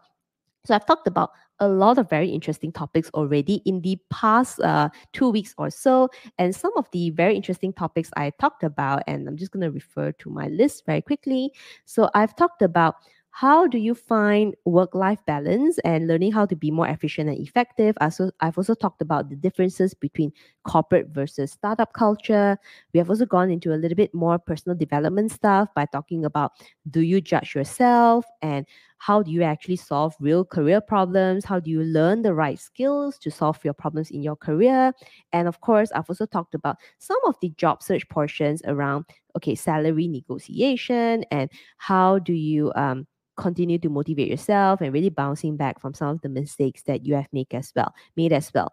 So 0.64 0.74
I've 0.74 0.86
talked 0.86 1.06
about 1.06 1.30
a 1.60 1.68
lot 1.68 1.98
of 1.98 2.08
very 2.08 2.28
interesting 2.28 2.72
topics 2.72 3.10
already 3.14 3.62
in 3.64 3.80
the 3.80 3.98
past 4.10 4.60
uh, 4.60 4.90
two 5.12 5.30
weeks 5.30 5.54
or 5.58 5.70
so. 5.70 6.08
And 6.38 6.54
some 6.54 6.72
of 6.76 6.86
the 6.92 7.10
very 7.10 7.34
interesting 7.34 7.72
topics 7.72 8.10
I 8.16 8.30
talked 8.38 8.62
about, 8.62 9.02
and 9.06 9.26
I'm 9.28 9.36
just 9.36 9.50
going 9.50 9.62
to 9.62 9.70
refer 9.70 10.12
to 10.12 10.30
my 10.30 10.48
list 10.48 10.84
very 10.86 11.02
quickly. 11.02 11.52
So 11.84 12.10
I've 12.14 12.36
talked 12.36 12.62
about 12.62 12.96
how 13.30 13.68
do 13.68 13.78
you 13.78 13.94
find 13.94 14.56
work 14.64 14.94
life 14.94 15.24
balance 15.24 15.78
and 15.84 16.08
learning 16.08 16.32
how 16.32 16.44
to 16.44 16.56
be 16.56 16.70
more 16.72 16.88
efficient 16.88 17.28
and 17.28 17.38
effective? 17.38 17.96
I've 18.00 18.58
also 18.58 18.74
talked 18.74 19.00
about 19.00 19.28
the 19.28 19.36
differences 19.36 19.94
between 19.94 20.32
corporate 20.64 21.08
versus 21.10 21.52
startup 21.52 21.92
culture. 21.92 22.58
We 22.92 22.98
have 22.98 23.10
also 23.10 23.26
gone 23.26 23.50
into 23.50 23.72
a 23.72 23.76
little 23.76 23.94
bit 23.94 24.12
more 24.12 24.38
personal 24.38 24.76
development 24.76 25.30
stuff 25.30 25.68
by 25.76 25.86
talking 25.86 26.24
about 26.24 26.52
do 26.90 27.00
you 27.00 27.20
judge 27.20 27.54
yourself 27.54 28.24
and 28.42 28.66
how 28.98 29.22
do 29.22 29.30
you 29.30 29.44
actually 29.44 29.76
solve 29.76 30.16
real 30.18 30.44
career 30.44 30.80
problems? 30.80 31.44
How 31.44 31.60
do 31.60 31.70
you 31.70 31.84
learn 31.84 32.22
the 32.22 32.34
right 32.34 32.58
skills 32.58 33.18
to 33.18 33.30
solve 33.30 33.64
your 33.64 33.74
problems 33.74 34.10
in 34.10 34.22
your 34.22 34.34
career? 34.34 34.92
And 35.32 35.46
of 35.46 35.60
course, 35.60 35.92
I've 35.92 36.08
also 36.08 36.26
talked 36.26 36.54
about 36.54 36.78
some 36.98 37.18
of 37.24 37.36
the 37.40 37.50
job 37.50 37.84
search 37.84 38.08
portions 38.08 38.62
around 38.64 39.04
okay, 39.36 39.54
salary 39.54 40.08
negotiation 40.08 41.24
and 41.30 41.48
how 41.76 42.18
do 42.18 42.32
you 42.32 42.72
um, 42.74 43.06
continue 43.38 43.78
to 43.78 43.88
motivate 43.88 44.28
yourself 44.28 44.80
and 44.80 44.92
really 44.92 45.08
bouncing 45.08 45.56
back 45.56 45.80
from 45.80 45.94
some 45.94 46.08
of 46.08 46.20
the 46.22 46.28
mistakes 46.28 46.82
that 46.82 47.06
you 47.06 47.14
have 47.14 47.28
made 47.32 47.46
as 47.52 47.72
well 47.74 47.94
made 48.16 48.32
as 48.32 48.50
well 48.54 48.72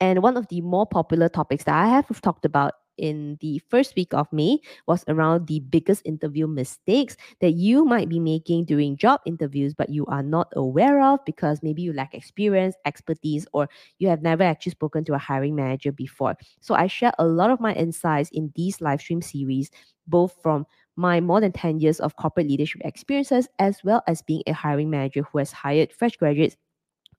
and 0.00 0.22
one 0.22 0.36
of 0.36 0.48
the 0.48 0.60
more 0.60 0.86
popular 0.86 1.28
topics 1.28 1.64
that 1.64 1.74
i 1.74 1.86
have 1.86 2.20
talked 2.20 2.44
about 2.44 2.72
in 2.98 3.36
the 3.40 3.60
first 3.68 3.94
week 3.96 4.12
of 4.14 4.32
May 4.32 4.58
was 4.86 5.04
around 5.08 5.46
the 5.46 5.60
biggest 5.60 6.02
interview 6.04 6.46
mistakes 6.46 7.16
that 7.40 7.52
you 7.52 7.84
might 7.84 8.08
be 8.08 8.20
making 8.20 8.64
during 8.64 8.96
job 8.96 9.20
interviews, 9.26 9.74
but 9.74 9.90
you 9.90 10.06
are 10.06 10.22
not 10.22 10.52
aware 10.54 11.02
of 11.02 11.24
because 11.24 11.62
maybe 11.62 11.82
you 11.82 11.92
lack 11.92 12.14
experience, 12.14 12.76
expertise, 12.84 13.46
or 13.52 13.68
you 13.98 14.08
have 14.08 14.22
never 14.22 14.42
actually 14.42 14.72
spoken 14.72 15.04
to 15.04 15.14
a 15.14 15.18
hiring 15.18 15.54
manager 15.54 15.92
before. 15.92 16.36
So 16.60 16.74
I 16.74 16.86
share 16.86 17.12
a 17.18 17.26
lot 17.26 17.50
of 17.50 17.60
my 17.60 17.74
insights 17.74 18.30
in 18.32 18.52
these 18.54 18.80
live 18.80 19.00
stream 19.00 19.22
series, 19.22 19.70
both 20.06 20.36
from 20.42 20.66
my 20.96 21.20
more 21.20 21.40
than 21.40 21.52
10 21.52 21.80
years 21.80 22.00
of 22.00 22.16
corporate 22.16 22.48
leadership 22.48 22.80
experiences, 22.84 23.48
as 23.58 23.82
well 23.84 24.02
as 24.06 24.22
being 24.22 24.42
a 24.46 24.52
hiring 24.52 24.90
manager 24.90 25.22
who 25.22 25.38
has 25.38 25.52
hired 25.52 25.92
fresh 25.92 26.16
graduates 26.16 26.56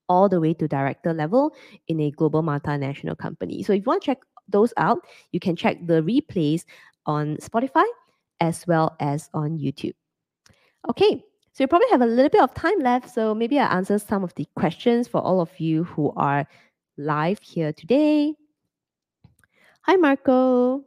all 0.08 0.30
the 0.30 0.40
way 0.40 0.54
to 0.54 0.68
director 0.68 1.14
level 1.14 1.54
in 1.88 2.00
a 2.00 2.12
global 2.12 2.44
multinational 2.44 3.18
company. 3.18 3.64
So 3.64 3.74
if 3.74 3.80
you 3.80 3.84
want 3.84 4.04
to 4.04 4.06
check 4.06 4.20
those 4.48 4.74
out, 4.78 5.00
you 5.32 5.40
can 5.40 5.56
check 5.56 5.78
the 5.86 6.02
replays 6.02 6.64
on 7.06 7.38
Spotify 7.38 7.86
as 8.40 8.66
well 8.68 8.96
as 9.00 9.30
on 9.34 9.58
YouTube. 9.58 9.94
Okay, 10.90 11.24
so 11.52 11.64
you 11.64 11.68
probably 11.68 11.90
have 11.90 12.02
a 12.02 12.06
little 12.06 12.30
bit 12.30 12.42
of 12.42 12.54
time 12.54 12.80
left, 12.80 13.10
so 13.10 13.34
maybe 13.34 13.58
I'll 13.58 13.76
answer 13.76 13.98
some 13.98 14.24
of 14.24 14.36
the 14.36 14.48
questions 14.56 15.08
for 15.08 15.22
all 15.22 15.42
of 15.42 15.60
you 15.60 15.86
who 15.86 16.14
are 16.16 16.48
live 16.98 17.40
here 17.42 17.74
today. 17.74 18.34
Hi, 19.82 19.96
Marco. 19.96 20.84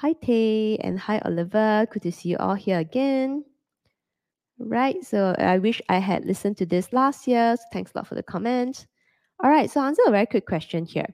Hi, 0.00 0.12
Tay, 0.12 0.76
and 0.82 0.98
hi, 1.00 1.22
Oliver. 1.24 1.86
Good 1.90 2.02
to 2.02 2.12
see 2.12 2.28
you 2.28 2.36
all 2.36 2.54
here 2.54 2.78
again. 2.78 3.46
Right, 4.58 5.02
so 5.02 5.34
I 5.38 5.56
wish 5.56 5.80
I 5.88 5.96
had 5.96 6.26
listened 6.26 6.58
to 6.58 6.66
this 6.66 6.92
last 6.92 7.26
year. 7.26 7.56
So 7.56 7.62
thanks 7.72 7.92
a 7.94 7.98
lot 7.98 8.06
for 8.06 8.14
the 8.14 8.22
comment. 8.22 8.86
All 9.42 9.48
right, 9.48 9.70
so 9.70 9.80
answer 9.80 10.02
a 10.06 10.10
very 10.10 10.26
quick 10.26 10.44
question 10.44 10.84
here. 10.84 11.06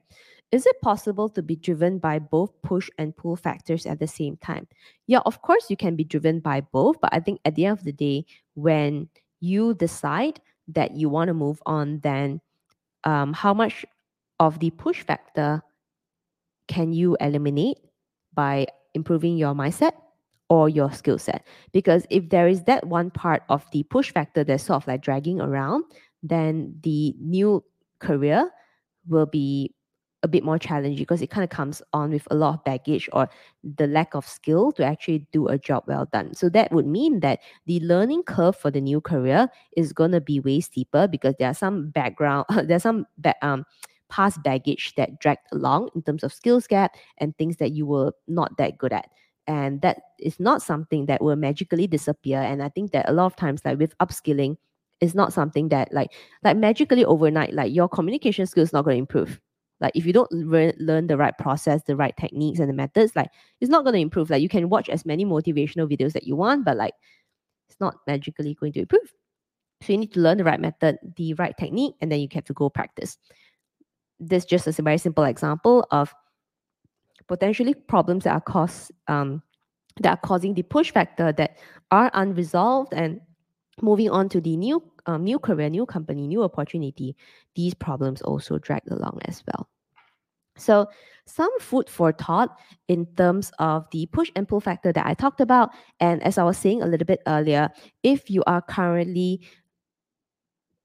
Is 0.51 0.65
it 0.65 0.81
possible 0.81 1.29
to 1.29 1.41
be 1.41 1.55
driven 1.55 1.97
by 1.97 2.19
both 2.19 2.51
push 2.61 2.89
and 2.97 3.15
pull 3.15 3.37
factors 3.37 3.85
at 3.85 3.99
the 3.99 4.07
same 4.07 4.35
time? 4.35 4.67
Yeah, 5.07 5.19
of 5.25 5.41
course, 5.41 5.69
you 5.69 5.77
can 5.77 5.95
be 5.95 6.03
driven 6.03 6.41
by 6.41 6.59
both, 6.59 6.99
but 6.99 7.13
I 7.13 7.21
think 7.21 7.39
at 7.45 7.55
the 7.55 7.67
end 7.67 7.77
of 7.77 7.85
the 7.85 7.93
day, 7.93 8.25
when 8.55 9.07
you 9.39 9.75
decide 9.75 10.41
that 10.67 10.97
you 10.97 11.07
want 11.07 11.29
to 11.29 11.33
move 11.33 11.63
on, 11.65 12.01
then 12.01 12.41
um, 13.05 13.31
how 13.31 13.53
much 13.53 13.85
of 14.41 14.59
the 14.59 14.71
push 14.71 15.03
factor 15.03 15.63
can 16.67 16.91
you 16.91 17.15
eliminate 17.21 17.77
by 18.35 18.67
improving 18.93 19.37
your 19.37 19.53
mindset 19.53 19.93
or 20.49 20.69
your 20.69 20.91
skill 20.91 21.17
set. 21.17 21.45
Because 21.71 22.05
if 22.09 22.29
there 22.29 22.47
is 22.47 22.63
that 22.63 22.85
one 22.85 23.09
part 23.11 23.43
of 23.49 23.65
the 23.71 23.83
push 23.83 24.11
factor 24.11 24.43
that's 24.43 24.63
sort 24.63 24.83
of 24.83 24.87
like 24.87 25.01
dragging 25.01 25.41
around, 25.41 25.85
then 26.21 26.75
the 26.83 27.15
new 27.19 27.63
career 27.99 28.51
will 29.07 29.25
be 29.25 29.73
a 30.23 30.27
bit 30.27 30.43
more 30.43 30.57
challenging 30.57 30.97
because 30.97 31.21
it 31.21 31.29
kind 31.29 31.43
of 31.43 31.49
comes 31.49 31.81
on 31.91 32.09
with 32.09 32.25
a 32.31 32.35
lot 32.35 32.53
of 32.53 32.63
baggage 32.63 33.09
or 33.11 33.29
the 33.63 33.87
lack 33.87 34.15
of 34.15 34.25
skill 34.25 34.71
to 34.71 34.83
actually 34.83 35.27
do 35.33 35.47
a 35.47 35.57
job 35.57 35.83
well 35.85 36.07
done. 36.13 36.33
So 36.33 36.47
that 36.49 36.71
would 36.71 36.87
mean 36.87 37.19
that 37.19 37.39
the 37.65 37.81
learning 37.81 38.23
curve 38.23 38.55
for 38.55 38.71
the 38.71 38.79
new 38.79 39.01
career 39.01 39.49
is 39.75 39.91
going 39.91 40.11
to 40.11 40.21
be 40.21 40.39
way 40.39 40.61
steeper 40.61 41.07
because 41.09 41.35
there 41.37 41.49
are 41.49 41.53
some 41.53 41.89
background, 41.89 42.45
there's 42.63 42.83
some 42.83 43.05
ba- 43.17 43.35
um, 43.45 43.65
past 44.09 44.43
baggage 44.43 44.93
that 44.95 45.19
dragged 45.19 45.47
along 45.51 45.89
in 45.95 46.01
terms 46.01 46.23
of 46.23 46.33
skills 46.33 46.67
gap 46.67 46.95
and 47.17 47.35
things 47.37 47.57
that 47.57 47.71
you 47.71 47.85
were 47.85 48.11
not 48.27 48.55
that 48.57 48.77
good 48.77 48.93
at. 48.93 49.09
And 49.47 49.81
that 49.81 49.99
is 50.19 50.39
not 50.39 50.61
something 50.61 51.07
that 51.07 51.21
will 51.21 51.35
magically 51.35 51.87
disappear. 51.87 52.39
And 52.39 52.63
I 52.63 52.69
think 52.69 52.91
that 52.91 53.09
a 53.09 53.13
lot 53.13 53.25
of 53.25 53.35
times, 53.35 53.61
like 53.65 53.77
with 53.77 53.97
upskilling, 53.97 54.57
it's 55.01 55.15
not 55.15 55.33
something 55.33 55.69
that 55.69 55.93
like 55.93 56.13
like 56.43 56.55
magically 56.55 57.03
overnight, 57.03 57.53
like 57.53 57.73
your 57.73 57.89
communication 57.89 58.45
skills 58.45 58.71
not 58.71 58.85
going 58.85 58.95
to 58.95 58.99
improve 58.99 59.41
like 59.83 59.91
if 59.95 60.05
you 60.05 60.13
don't 60.13 60.31
re- 60.31 60.73
learn 60.79 61.07
the 61.07 61.17
right 61.17 61.37
process 61.37 61.83
the 61.83 61.95
right 61.95 62.15
techniques 62.17 62.59
and 62.59 62.69
the 62.69 62.73
methods 62.73 63.15
like 63.15 63.29
it's 63.61 63.69
not 63.69 63.83
going 63.83 63.93
to 63.93 63.99
improve 63.99 64.29
like 64.29 64.41
you 64.41 64.49
can 64.49 64.69
watch 64.69 64.89
as 64.89 65.05
many 65.05 65.25
motivational 65.25 65.87
videos 65.91 66.13
that 66.13 66.23
you 66.23 66.35
want 66.35 66.65
but 66.65 66.77
like 66.77 66.93
it's 67.69 67.79
not 67.79 67.95
magically 68.07 68.55
going 68.55 68.71
to 68.71 68.79
improve 68.79 69.13
so 69.81 69.91
you 69.91 69.99
need 69.99 70.13
to 70.13 70.21
learn 70.21 70.37
the 70.37 70.43
right 70.43 70.61
method 70.61 70.97
the 71.17 71.33
right 71.35 71.55
technique 71.57 71.93
and 72.01 72.11
then 72.11 72.19
you 72.19 72.27
have 72.33 72.45
to 72.45 72.53
go 72.53 72.69
practice 72.69 73.17
this 74.27 74.45
just 74.45 74.67
a 74.67 74.81
very 74.81 74.97
simple 74.97 75.23
example 75.23 75.85
of 75.91 76.13
potentially 77.27 77.73
problems 77.73 78.23
that 78.25 78.33
are 78.33 78.41
caused 78.41 78.91
um, 79.07 79.41
that 80.01 80.09
are 80.09 80.27
causing 80.27 80.53
the 80.53 80.63
push 80.63 80.91
factor 80.91 81.31
that 81.31 81.57
are 81.91 82.09
unresolved 82.13 82.93
and 82.93 83.21
moving 83.81 84.09
on 84.09 84.29
to 84.29 84.41
the 84.41 84.57
new 84.57 84.83
um, 85.05 85.23
new 85.23 85.39
career, 85.39 85.69
new 85.69 85.85
company, 85.85 86.27
new 86.27 86.43
opportunity, 86.43 87.15
these 87.55 87.73
problems 87.73 88.21
also 88.21 88.57
drag 88.57 88.83
along 88.89 89.19
as 89.25 89.43
well. 89.47 89.67
So, 90.55 90.87
some 91.25 91.51
food 91.59 91.89
for 91.89 92.11
thought 92.11 92.57
in 92.87 93.05
terms 93.17 93.51
of 93.59 93.87
the 93.91 94.05
push 94.07 94.29
and 94.35 94.47
pull 94.47 94.59
factor 94.59 94.91
that 94.91 95.05
I 95.05 95.13
talked 95.13 95.41
about. 95.41 95.71
And 95.99 96.21
as 96.23 96.37
I 96.37 96.43
was 96.43 96.57
saying 96.57 96.81
a 96.81 96.85
little 96.85 97.05
bit 97.05 97.21
earlier, 97.27 97.69
if 98.03 98.29
you 98.29 98.43
are 98.45 98.61
currently 98.61 99.41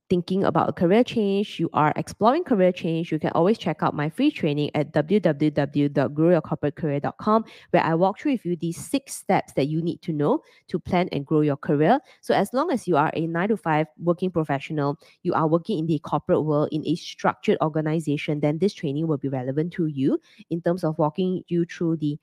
thinking 0.08 0.44
about 0.44 0.68
a 0.68 0.72
career 0.72 1.02
change, 1.04 1.60
you 1.60 1.68
are 1.72 1.92
exploring 1.96 2.44
career 2.44 2.70
change, 2.72 3.12
you 3.12 3.18
can 3.18 3.30
always 3.32 3.58
check 3.58 3.82
out 3.82 3.94
my 3.94 4.08
free 4.08 4.30
training 4.30 4.70
at 4.74 4.92
www.growyourcorporatecareer.com, 4.92 7.44
where 7.70 7.82
I 7.82 7.94
walk 7.94 8.18
through 8.18 8.32
with 8.32 8.46
you 8.46 8.56
these 8.56 8.76
six 8.76 9.14
steps 9.14 9.52
that 9.54 9.68
you 9.68 9.80
need 9.82 10.02
to 10.02 10.12
know 10.12 10.42
to 10.68 10.78
plan 10.78 11.08
and 11.12 11.24
grow 11.26 11.40
your 11.42 11.56
career. 11.56 12.00
So, 12.20 12.34
as 12.34 12.52
long 12.52 12.70
as 12.70 12.86
you 12.88 12.96
are 12.96 13.10
a 13.14 13.26
nine 13.26 13.48
to 13.48 13.56
five 13.56 13.86
working 13.98 14.30
professional, 14.30 14.98
you 15.22 15.32
are 15.34 15.46
working 15.46 15.78
in 15.78 15.86
the 15.86 15.98
corporate 15.98 16.44
world 16.44 16.68
in 16.72 16.86
a 16.86 16.94
structured 16.94 17.58
organization, 17.60 18.40
then 18.40 18.58
this 18.58 18.74
training 18.74 19.06
will 19.06 19.18
be 19.18 19.28
relevant 19.28 19.72
to 19.74 19.86
you 19.86 20.20
in 20.50 20.60
terms 20.62 20.84
of 20.84 20.98
walking 20.98 21.42
you 21.48 21.64
through 21.64 21.96
the 21.96 22.18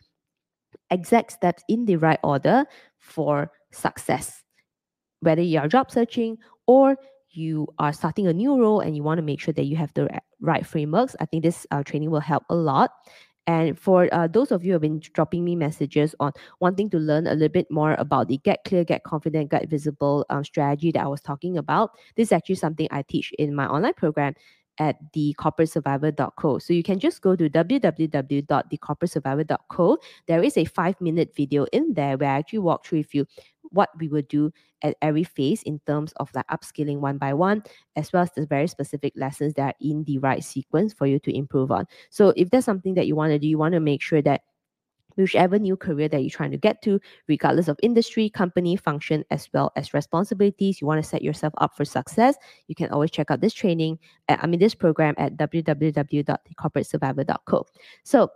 exact 0.91 1.31
steps 1.31 1.63
in 1.67 1.85
the 1.85 1.95
right 1.95 2.19
order 2.23 2.65
for 2.99 3.51
success. 3.71 4.43
Whether 5.21 5.41
you 5.41 5.59
are 5.59 5.67
job 5.67 5.91
searching 5.91 6.37
or 6.67 6.97
you 7.37 7.67
are 7.79 7.93
starting 7.93 8.27
a 8.27 8.33
new 8.33 8.59
role 8.59 8.79
and 8.79 8.95
you 8.95 9.03
want 9.03 9.17
to 9.17 9.21
make 9.21 9.39
sure 9.39 9.53
that 9.53 9.65
you 9.65 9.75
have 9.75 9.93
the 9.93 10.09
right 10.39 10.65
frameworks, 10.65 11.15
I 11.19 11.25
think 11.25 11.43
this 11.43 11.65
uh, 11.71 11.83
training 11.83 12.11
will 12.11 12.19
help 12.19 12.43
a 12.49 12.55
lot. 12.55 12.91
And 13.47 13.79
for 13.79 14.09
uh, 14.11 14.27
those 14.27 14.51
of 14.51 14.63
you 14.63 14.69
who 14.69 14.73
have 14.73 14.81
been 14.81 15.01
dropping 15.13 15.45
me 15.45 15.55
messages 15.55 16.15
on 16.19 16.31
wanting 16.59 16.89
to 16.89 16.97
learn 16.97 17.27
a 17.27 17.33
little 17.33 17.49
bit 17.49 17.69
more 17.69 17.93
about 17.99 18.27
the 18.27 18.39
Get 18.39 18.63
Clear, 18.65 18.83
Get 18.83 19.03
Confident, 19.03 19.51
Get 19.51 19.69
Visible 19.69 20.25
um, 20.29 20.43
strategy 20.43 20.91
that 20.91 21.03
I 21.03 21.07
was 21.07 21.21
talking 21.21 21.57
about, 21.57 21.91
this 22.15 22.29
is 22.29 22.31
actually 22.31 22.55
something 22.55 22.87
I 22.89 23.03
teach 23.03 23.31
in 23.37 23.53
my 23.53 23.67
online 23.67 23.93
program 23.93 24.33
at 24.79 24.97
thecorporatesurvivor.co. 25.13 26.57
So 26.59 26.73
you 26.73 26.83
can 26.83 26.99
just 26.99 27.21
go 27.21 27.33
to 27.35 27.49
www.thecorporatesurvivor.co. 27.49 29.97
There 30.27 30.43
is 30.43 30.57
a 30.57 30.65
five 30.65 30.99
minute 30.99 31.33
video 31.35 31.65
in 31.71 31.93
there 31.93 32.17
where 32.17 32.31
I 32.31 32.39
actually 32.39 32.59
walk 32.59 32.85
through 32.85 32.97
with 32.99 33.15
you 33.15 33.25
what 33.75 33.89
we 33.99 34.07
will 34.07 34.23
do 34.29 34.51
at 34.81 34.95
every 35.01 35.23
phase 35.23 35.61
in 35.63 35.79
terms 35.85 36.13
of 36.17 36.29
like 36.33 36.47
upskilling 36.47 36.99
one 36.99 37.17
by 37.17 37.33
one, 37.33 37.63
as 37.95 38.11
well 38.11 38.23
as 38.23 38.31
the 38.31 38.45
very 38.45 38.67
specific 38.67 39.13
lessons 39.15 39.53
that 39.53 39.75
are 39.75 39.77
in 39.79 40.03
the 40.05 40.17
right 40.17 40.43
sequence 40.43 40.93
for 40.93 41.05
you 41.05 41.19
to 41.19 41.35
improve 41.35 41.71
on. 41.71 41.85
So 42.09 42.33
if 42.35 42.49
there's 42.49 42.65
something 42.65 42.95
that 42.95 43.07
you 43.07 43.15
want 43.15 43.31
to 43.31 43.39
do, 43.39 43.47
you 43.47 43.57
want 43.57 43.73
to 43.73 43.79
make 43.79 44.01
sure 44.01 44.21
that 44.23 44.41
whichever 45.15 45.57
new 45.59 45.77
career 45.77 46.07
that 46.09 46.21
you're 46.21 46.29
trying 46.29 46.51
to 46.51 46.57
get 46.57 46.81
to, 46.83 46.99
regardless 47.27 47.67
of 47.67 47.79
industry, 47.81 48.29
company, 48.29 48.75
function, 48.75 49.25
as 49.31 49.49
well 49.53 49.71
as 49.75 49.91
responsibilities, 49.93 50.81
you 50.81 50.87
want 50.87 51.01
to 51.01 51.09
set 51.09 51.21
yourself 51.21 51.53
up 51.57 51.75
for 51.75 51.85
success, 51.85 52.35
you 52.67 52.75
can 52.75 52.89
always 52.89 53.11
check 53.11 53.31
out 53.31 53.39
this 53.41 53.53
training, 53.53 53.99
uh, 54.29 54.37
I 54.39 54.47
mean, 54.47 54.59
this 54.59 54.75
program 54.75 55.15
at 55.17 55.37
www.thecorporatesurvivor.co. 55.37 57.65
So, 58.03 58.29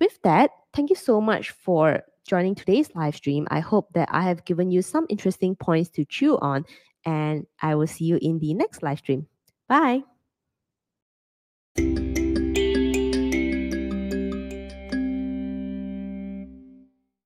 with 0.00 0.20
that, 0.22 0.50
thank 0.72 0.90
you 0.90 0.96
so 0.96 1.20
much 1.20 1.50
for 1.50 2.02
joining 2.26 2.54
today's 2.54 2.90
live 2.94 3.16
stream. 3.16 3.46
I 3.50 3.60
hope 3.60 3.92
that 3.94 4.08
I 4.10 4.22
have 4.22 4.44
given 4.44 4.70
you 4.70 4.82
some 4.82 5.06
interesting 5.08 5.56
points 5.56 5.90
to 5.90 6.04
chew 6.04 6.38
on, 6.38 6.64
and 7.04 7.46
I 7.60 7.74
will 7.74 7.86
see 7.86 8.04
you 8.04 8.18
in 8.20 8.38
the 8.38 8.54
next 8.54 8.82
live 8.82 8.98
stream. 8.98 9.26
Bye. 9.68 10.02